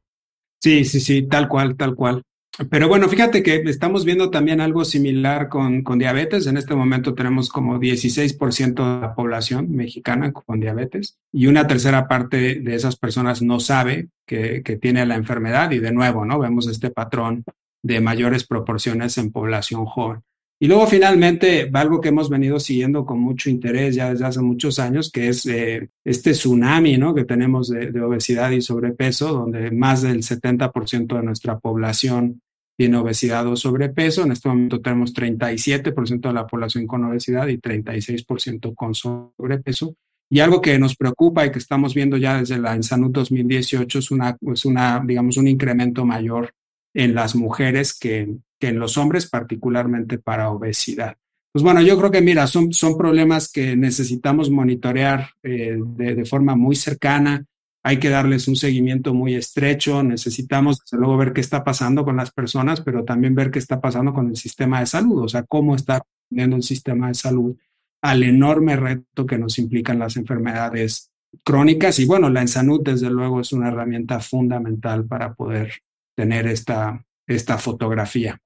Sí, 0.63 0.85
sí, 0.85 1.01
sí, 1.01 1.23
tal 1.25 1.49
cual, 1.49 1.77
tal 1.77 1.95
cual. 1.95 2.23
Pero 2.69 2.87
bueno, 2.87 3.09
fíjate 3.09 3.43
que 3.43 3.63
estamos 3.67 4.05
viendo 4.05 4.31
también 4.31 4.61
algo 4.61 4.85
similar 4.85 5.49
con, 5.49 5.83
con 5.83 5.99
diabetes. 5.99 6.47
En 6.47 6.59
este 6.59 6.75
momento 6.75 7.15
tenemos 7.15 7.49
como 7.49 7.79
16% 7.79 8.75
de 8.75 9.01
la 9.01 9.15
población 9.15 9.75
mexicana 9.75 10.33
con 10.33 10.61
diabetes 10.61 11.19
y 11.33 11.47
una 11.47 11.67
tercera 11.67 12.09
parte 12.09 12.57
de 12.57 12.75
esas 12.75 12.97
personas 12.97 13.41
no 13.41 13.59
sabe 13.59 14.09
que, 14.27 14.63
que 14.63 14.77
tiene 14.77 15.07
la 15.07 15.15
enfermedad 15.15 15.71
y 15.71 15.79
de 15.79 15.93
nuevo, 15.93 16.27
¿no? 16.27 16.39
Vemos 16.39 16.69
este 16.69 16.91
patrón 16.91 17.45
de 17.83 18.01
mayores 18.01 18.45
proporciones 18.45 19.17
en 19.17 19.33
población 19.33 19.87
joven. 19.87 20.21
Y 20.63 20.69
luego 20.69 20.87
finalmente 20.87 21.69
algo 21.73 22.01
que 22.01 22.11
hemos 22.11 22.31
venido 22.31 22.61
siguiendo 22.61 23.05
con 23.05 23.19
mucho 23.19 23.51
interés 23.51 23.97
ya 23.97 24.13
desde 24.13 24.27
hace 24.27 24.41
muchos 24.43 24.79
años, 24.79 25.11
que 25.11 25.27
es 25.27 25.45
eh, 25.47 25.91
este 26.05 26.31
tsunami 26.31 26.97
¿no? 26.99 27.17
que 27.17 27.25
tenemos 27.25 27.69
de, 27.69 27.91
de, 27.91 28.01
obesidad 28.01 28.53
y 28.53 28.61
sobrepeso, 28.61 29.33
donde 29.33 29.73
más 29.73 30.03
del 30.03 30.19
70% 30.19 31.17
de 31.17 31.23
nuestra 31.25 31.59
población 31.59 32.43
tiene 32.77 32.97
obesidad 32.97 33.45
o 33.49 33.57
sobrepeso. 33.57 34.23
En 34.23 34.31
este 34.31 34.49
momento 34.49 34.81
tenemos 34.81 35.13
37% 35.13 36.21
de 36.21 36.33
la 36.33 36.47
población 36.47 36.87
con 36.87 37.03
obesidad 37.07 37.49
y 37.49 37.59
36% 37.59 38.73
con 38.77 38.95
sobrepeso. 38.95 39.97
Y 40.31 40.39
algo 40.39 40.61
que 40.61 40.79
nos 40.79 40.95
preocupa 40.95 41.45
y 41.45 41.51
que 41.51 41.59
estamos 41.59 41.93
viendo 41.93 42.17
ya 42.19 42.39
desde 42.39 42.59
la 42.59 42.77
Ensanud 42.77 43.11
2018 43.11 43.99
es 43.99 44.13
una, 44.13 44.39
es 44.41 44.65
una, 44.65 45.03
digamos, 45.05 45.37
un 45.39 45.49
incremento 45.49 46.05
mayor 46.05 46.55
en 46.95 47.17
las 47.17 47.35
mujeres 47.35 47.99
que, 47.99 48.37
que 48.63 48.69
en 48.69 48.79
los 48.79 48.97
hombres, 48.97 49.29
particularmente 49.29 50.19
para 50.19 50.51
obesidad. 50.51 51.17
Pues 51.53 51.65
bueno, 51.65 51.83
yo 51.83 51.99
creo 51.99 52.13
que 52.13 52.21
mira, 52.21 52.47
son, 52.47 52.73
son 52.73 52.97
problemas 52.97 53.51
que 53.51 53.75
necesitamos 53.75 54.51
monitorear 54.51 55.31
eh, 55.43 55.77
de, 55.85 56.15
de, 56.15 56.25
forma 56.25 56.55
muy 56.55 56.77
cercana, 56.77 57.45
hay 57.83 57.99
que 57.99 58.09
darles 58.09 58.47
un 58.47 58.55
seguimiento 58.55 59.15
muy 59.15 59.35
estrecho, 59.35 60.05
necesitamos 60.05 60.79
desde 60.79 60.97
luego 60.97 61.17
ver 61.17 61.33
qué 61.33 61.41
está 61.41 61.65
pasando 61.65 62.05
con 62.05 62.17
las 62.17 62.31
personas, 62.31 62.81
pero 62.83 63.03
también 63.03 63.35
ver 63.35 63.51
qué 63.51 63.59
está 63.59 63.81
pasando 63.81 64.13
con 64.13 64.29
el 64.29 64.37
sistema 64.37 64.79
de 64.79 64.87
salud, 64.87 65.25
o 65.25 65.29
sea, 65.29 65.43
cómo 65.43 65.75
está 65.75 66.01
teniendo 66.29 66.55
el 66.55 66.63
sistema 66.63 67.09
de 67.09 67.15
salud 67.15 67.57
al 68.01 68.23
enorme 68.23 68.77
reto 68.77 69.27
que 69.27 69.39
nos 69.39 69.59
implican 69.59 69.99
las 69.99 70.17
enfermedades 70.17 71.11
crónicas. 71.43 71.99
Y 71.99 72.05
bueno, 72.05 72.31
la 72.31 72.43
Ensanut 72.43 72.87
desde 72.87 73.11
luego 73.11 73.41
es 73.41 73.53
una 73.53 73.71
herramienta 73.71 74.21
fundamental 74.21 75.05
para 75.05 75.35
poder 75.35 75.83
tener 76.15 76.47
esta, 76.47 77.05
esta 77.27 77.59
fotografía. 77.59 78.41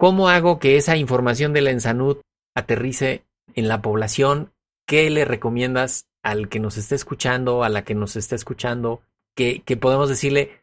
¿Cómo 0.00 0.30
hago 0.30 0.58
que 0.58 0.78
esa 0.78 0.96
información 0.96 1.52
de 1.52 1.60
la 1.60 1.72
Ensanud 1.72 2.22
aterrice 2.56 3.22
en 3.54 3.68
la 3.68 3.82
población? 3.82 4.50
¿Qué 4.86 5.10
le 5.10 5.26
recomiendas 5.26 6.06
al 6.22 6.48
que 6.48 6.58
nos 6.58 6.78
esté 6.78 6.94
escuchando, 6.94 7.64
a 7.64 7.68
la 7.68 7.84
que 7.84 7.94
nos 7.94 8.16
esté 8.16 8.34
escuchando, 8.34 9.02
que, 9.36 9.62
podemos 9.78 10.08
decirle, 10.08 10.62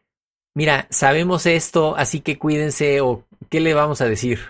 mira, 0.56 0.88
sabemos 0.90 1.46
esto, 1.46 1.96
así 1.96 2.18
que 2.18 2.36
cuídense 2.36 3.00
o 3.00 3.22
qué 3.48 3.60
le 3.60 3.74
vamos 3.74 4.00
a 4.00 4.06
decir? 4.06 4.40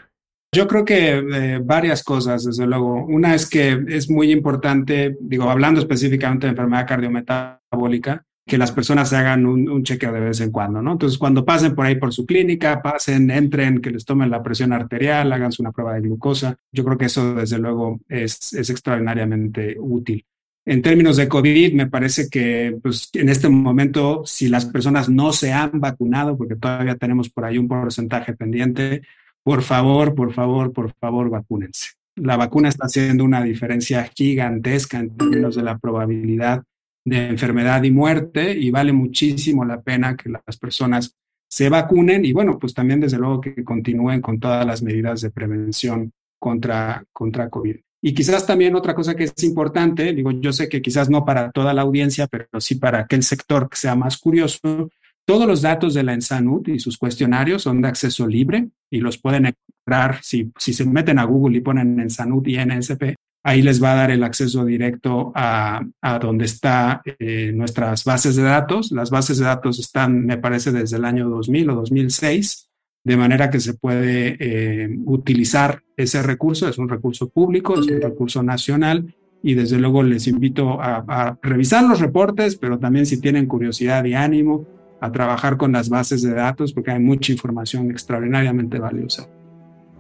Yo 0.55 0.67
creo 0.67 0.87
que 0.87 1.19
eh, 1.19 1.61
varias 1.63 2.03
cosas, 2.03 2.45
desde 2.45 2.67
luego. 2.67 3.05
Una 3.05 3.35
es 3.35 3.47
que 3.47 3.85
es 3.89 4.09
muy 4.09 4.33
importante, 4.33 5.19
digo, 5.21 5.51
hablando 5.51 5.81
específicamente 5.81 6.47
de 6.47 6.53
enfermedad 6.53 6.89
cardiometabólica, 6.89 8.25
que 8.49 8.59
las 8.59 8.73
personas 8.73 9.11
se 9.11 9.17
hagan 9.17 9.45
un, 9.45 9.85
chequeo 9.85 10.11
de 10.11 10.21
vez 10.21 10.41
en 10.41 10.51
cuando, 10.51 10.81
¿no? 10.81 10.93
Entonces, 10.93 11.19
cuando 11.19 11.45
pasen 11.45 11.75
por 11.75 11.85
ahí 11.85 11.97
por 11.97 12.15
su 12.15 12.25
clínica, 12.25 12.81
pasen, 12.83 13.31
entren, 13.31 13.81
que 13.81 13.91
les 13.91 14.07
tomen 14.07 14.31
la 14.31 14.43
presión 14.43 14.73
arterial, 14.73 15.31
háganse 15.33 15.61
una 15.61 15.71
prueba 15.71 15.95
de 15.95 16.01
glucosa. 16.01 16.57
Yo 16.73 16.83
creo 16.83 16.97
que 16.97 17.05
eso, 17.05 17.35
desde 17.35 17.59
luego, 17.59 18.01
es, 18.09 18.55
es 18.55 18.71
extraordinariamente 18.71 19.77
útil. 19.79 20.25
En 20.65 20.81
términos 20.81 21.19
de 21.19 21.29
COVID, 21.29 21.75
me 21.75 21.89
parece 21.89 22.29
que 22.31 22.77
pues, 22.83 23.11
en 23.13 23.29
este 23.29 23.51
momento, 23.51 24.23
si 24.25 24.49
las 24.49 24.65
personas 24.65 25.11
no 25.11 25.33
se 25.33 25.53
han 25.53 25.79
vacunado, 25.79 26.37
porque 26.37 26.57
todavía 26.57 26.97
tenemos 26.97 27.29
por 27.29 27.45
ahí 27.45 27.59
un 27.59 27.69
porcentaje 27.69 28.33
pendiente, 28.33 29.03
por 29.43 29.63
favor, 29.63 30.15
por 30.15 30.33
favor, 30.33 30.73
por 30.73 30.95
favor, 30.95 31.29
vacúnense. 31.29 31.91
La 32.17 32.37
vacuna 32.37 32.71
está 32.71 32.87
haciendo 32.87 33.25
una 33.25 33.43
diferencia 33.43 34.11
gigantesca 34.15 34.99
en 34.99 35.17
términos 35.17 35.55
de 35.55 35.63
la 35.63 35.79
probabilidad 35.79 36.65
de 37.09 37.29
enfermedad 37.29 37.83
y 37.83 37.91
muerte 37.91 38.53
y 38.53 38.71
vale 38.71 38.93
muchísimo 38.93 39.65
la 39.65 39.81
pena 39.81 40.17
que 40.17 40.29
las 40.29 40.57
personas 40.59 41.15
se 41.49 41.69
vacunen 41.69 42.25
y 42.25 42.33
bueno, 42.33 42.59
pues 42.59 42.75
también 42.75 43.01
desde 43.01 43.19
luego 43.19 43.41
que 43.41 43.65
continúen 43.65 44.21
con 44.21 44.39
todas 44.39 44.67
las 44.67 44.83
medidas 44.83 45.21
de 45.23 45.31
prevención 45.31 46.13
contra, 46.39 47.05
contra 47.13 47.49
COVID. 47.49 47.77
Y 48.01 48.15
quizás 48.15 48.47
también 48.47 48.77
otra 48.77 48.95
cosa 48.95 49.17
que 49.17 49.25
es 49.25 49.43
importante, 49.43 50.13
digo, 50.13 50.31
yo 50.31 50.53
sé 50.53 50.69
que 50.69 50.81
quizás 50.81 51.11
no 51.11 51.25
para 51.25 51.51
toda 51.51 51.75
la 51.75 51.83
audiencia, 51.83 52.29
pero 52.29 52.47
sí 52.61 52.77
para 52.77 53.01
aquel 53.01 53.23
sector 53.23 53.69
que 53.69 53.77
sea 53.77 53.97
más 53.97 54.19
curioso, 54.19 54.91
todos 55.25 55.47
los 55.47 55.63
datos 55.63 55.95
de 55.95 56.05
la 56.05 56.15
Ensanud 56.15 56.67
y 56.69 56.79
sus 56.79 56.97
cuestionarios 56.97 57.63
son 57.63 57.83
de 57.83 57.89
acceso 57.89 58.27
libre 58.27 58.69
y 58.91 59.01
los 59.01 59.19
pueden 59.19 59.47
encontrar 59.47 60.21
si, 60.23 60.53
si 60.59 60.73
se 60.73 60.85
meten 60.85 61.19
a 61.19 61.25
Google 61.25 61.59
y 61.59 61.61
ponen 61.61 61.99
Ensanud 61.99 62.47
y 62.47 62.57
NSP. 62.57 63.15
Ahí 63.49 63.63
les 63.63 63.83
va 63.83 63.93
a 63.93 63.95
dar 63.95 64.11
el 64.11 64.25
acceso 64.25 64.63
directo 64.63 65.33
a, 65.35 65.81
a 66.03 66.19
donde 66.19 66.45
están 66.45 67.01
eh, 67.19 67.51
nuestras 67.55 68.05
bases 68.05 68.37
de 68.37 68.43
datos. 68.43 68.93
Las 68.93 69.09
bases 69.09 69.39
de 69.39 69.47
datos 69.47 69.79
están, 69.79 70.27
me 70.27 70.37
parece, 70.37 70.71
desde 70.71 70.99
el 70.99 71.07
año 71.07 71.31
2000 71.31 71.71
o 71.71 71.75
2006, 71.77 72.69
de 73.05 73.17
manera 73.17 73.49
que 73.49 73.59
se 73.59 73.73
puede 73.73 74.37
eh, 74.39 74.91
utilizar 75.07 75.83
ese 75.97 76.23
recurso. 76.23 76.69
Es 76.69 76.77
un 76.77 76.91
recurso 76.91 77.31
público, 77.31 77.81
es 77.81 77.87
un 77.87 78.03
recurso 78.03 78.43
nacional 78.43 79.15
y 79.43 79.55
desde 79.55 79.79
luego 79.79 80.03
les 80.03 80.27
invito 80.27 80.79
a, 80.83 81.07
a 81.09 81.39
revisar 81.41 81.85
los 81.85 82.01
reportes, 82.01 82.57
pero 82.57 82.79
también 82.79 83.07
si 83.07 83.19
tienen 83.19 83.47
curiosidad 83.47 84.05
y 84.05 84.13
ánimo, 84.13 84.67
a 85.01 85.11
trabajar 85.11 85.57
con 85.57 85.73
las 85.73 85.89
bases 85.89 86.21
de 86.21 86.35
datos 86.35 86.75
porque 86.75 86.91
hay 86.91 87.01
mucha 87.01 87.33
información 87.33 87.91
extraordinariamente 87.91 88.79
valiosa. 88.79 89.27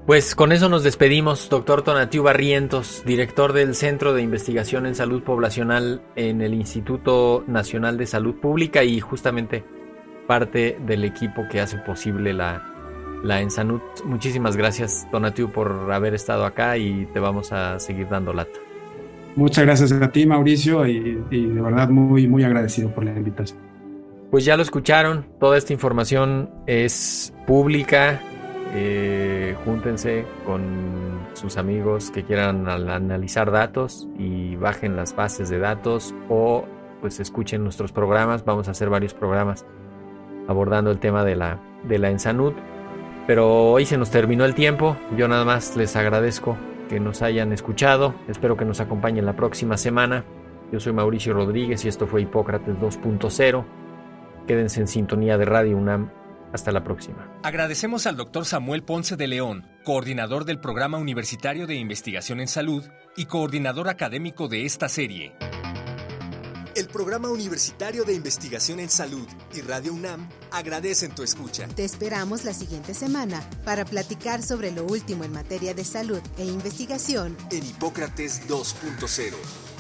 Pues 0.09 0.35
con 0.35 0.53
eso 0.53 0.71
nos 0.71 0.85
despedimos, 0.85 1.51
doctor 1.51 1.83
Tonatiu 1.83 2.23
Barrientos, 2.23 3.03
director 3.05 3.53
del 3.53 3.75
Centro 3.75 4.15
de 4.15 4.23
Investigación 4.23 4.87
en 4.87 4.95
Salud 4.95 5.23
Poblacional 5.23 6.01
en 6.17 6.41
el 6.41 6.55
Instituto 6.55 7.45
Nacional 7.47 7.99
de 7.99 8.07
Salud 8.07 8.35
Pública 8.37 8.83
y 8.85 9.01
justamente 9.01 9.65
parte 10.27 10.79
del 10.87 11.05
equipo 11.05 11.43
que 11.51 11.61
hace 11.61 11.77
posible 11.77 12.33
la, 12.33 13.21
la 13.23 13.43
Ensanut. 13.43 13.83
Muchísimas 14.07 14.57
gracias, 14.57 15.07
Tonatiu, 15.11 15.51
por 15.51 15.93
haber 15.93 16.15
estado 16.15 16.47
acá 16.47 16.79
y 16.79 17.05
te 17.13 17.21
vamos 17.21 17.53
a 17.53 17.79
seguir 17.79 18.09
dando 18.09 18.33
lata. 18.33 18.59
Muchas 19.37 19.67
gracias 19.67 19.93
a 19.93 20.11
ti, 20.11 20.25
Mauricio, 20.25 20.87
y, 20.87 21.23
y 21.31 21.47
de 21.49 21.61
verdad 21.61 21.91
muy, 21.91 22.27
muy 22.27 22.45
agradecido 22.45 22.89
por 22.95 23.05
la 23.05 23.11
invitación. 23.11 23.59
Pues 24.31 24.47
ya 24.47 24.57
lo 24.57 24.63
escucharon, 24.63 25.27
toda 25.39 25.59
esta 25.59 25.75
información 25.75 26.49
es 26.67 27.35
pública. 27.47 28.23
Eh, 28.75 29.57
júntense 29.65 30.27
con 30.45 31.29
sus 31.33 31.57
amigos 31.57 32.11
que 32.11 32.25
quieran 32.25 32.69
analizar 32.69 33.51
datos 33.51 34.09
y 34.19 34.57
bajen 34.57 34.95
las 34.95 35.17
bases 35.17 35.49
de 35.49 35.59
datos 35.59 36.15
o 36.29 36.65
pues 37.01 37.21
escuchen 37.21 37.63
nuestros 37.63 37.93
programas. 37.93 38.45
Vamos 38.45 38.69
a 38.69 38.73
hacer 38.73 38.91
varios 38.91 39.15
programas 39.15 39.65
abordando 40.49 40.91
el 40.91 40.99
tema 40.99 41.25
de 41.25 41.37
la, 41.37 41.61
de 41.85 41.99
la 41.99 42.11
Ensanud. 42.11 42.55
Pero 43.27 43.73
hoy 43.73 43.85
se 43.85 43.99
nos 43.99 44.11
terminó 44.11 44.45
el 44.45 44.55
tiempo. 44.55 44.97
Yo 45.17 45.29
nada 45.29 45.45
más 45.45 45.77
les 45.77 45.97
agradezco 45.97 46.57
que 46.89 46.99
nos 46.99 47.23
hayan 47.23 47.53
escuchado. 47.53 48.15
Espero 48.27 48.57
que 48.57 48.65
nos 48.65 48.81
acompañen 48.81 49.27
la 49.27 49.37
próxima 49.37 49.77
semana. 49.77 50.25
Yo 50.73 50.81
soy 50.81 50.93
Mauricio 50.93 51.35
Rodríguez 51.35 51.85
y 51.85 51.89
esto 51.89 52.07
fue 52.07 52.23
Hipócrates 52.23 52.77
2.0. 52.77 53.65
Quédense 54.47 54.81
en 54.81 54.89
sintonía 54.89 55.39
de 55.39 55.45
Radio 55.45 55.77
UNAM. 55.77 56.11
Hasta 56.53 56.73
la 56.73 56.83
próxima. 56.83 57.31
Agradecemos 57.43 58.07
al 58.07 58.17
doctor 58.17 58.45
Samuel 58.45 58.83
Ponce 58.83 59.17
de 59.17 59.27
León, 59.27 59.67
coordinador 59.85 60.45
del 60.45 60.61
Programa 60.61 60.99
Universitario 60.99 61.67
de 61.67 61.75
Investigación 61.75 62.41
en 62.41 62.49
Salud 62.49 62.85
y 63.17 63.27
coordinador 63.27 63.89
académico 63.89 64.49
de 64.49 64.65
esta 64.65 64.89
serie. 64.89 65.35
El 66.75 66.87
Programa 66.87 67.29
Universitario 67.29 68.05
de 68.05 68.15
Investigación 68.15 68.79
en 68.79 68.89
Salud 68.89 69.27
y 69.53 69.63
Radio 69.63 69.93
UNAM 69.93 70.29
agradecen 70.53 71.13
tu 71.13 71.25
escucha. 71.25 71.67
Te 71.67 71.85
esperamos 71.85 72.45
la 72.45 72.53
siguiente 72.53 72.95
semana 72.95 73.43
para 73.65 73.85
platicar 73.85 74.43
sobre 74.43 74.71
lo 74.71 74.85
último 74.85 75.25
en 75.25 75.33
materia 75.33 75.75
de 75.75 75.85
salud 75.85 76.21
e 76.37 76.45
investigación 76.45 77.37
en 77.51 77.67
Hipócrates 77.67 78.49
2.0 78.49 79.35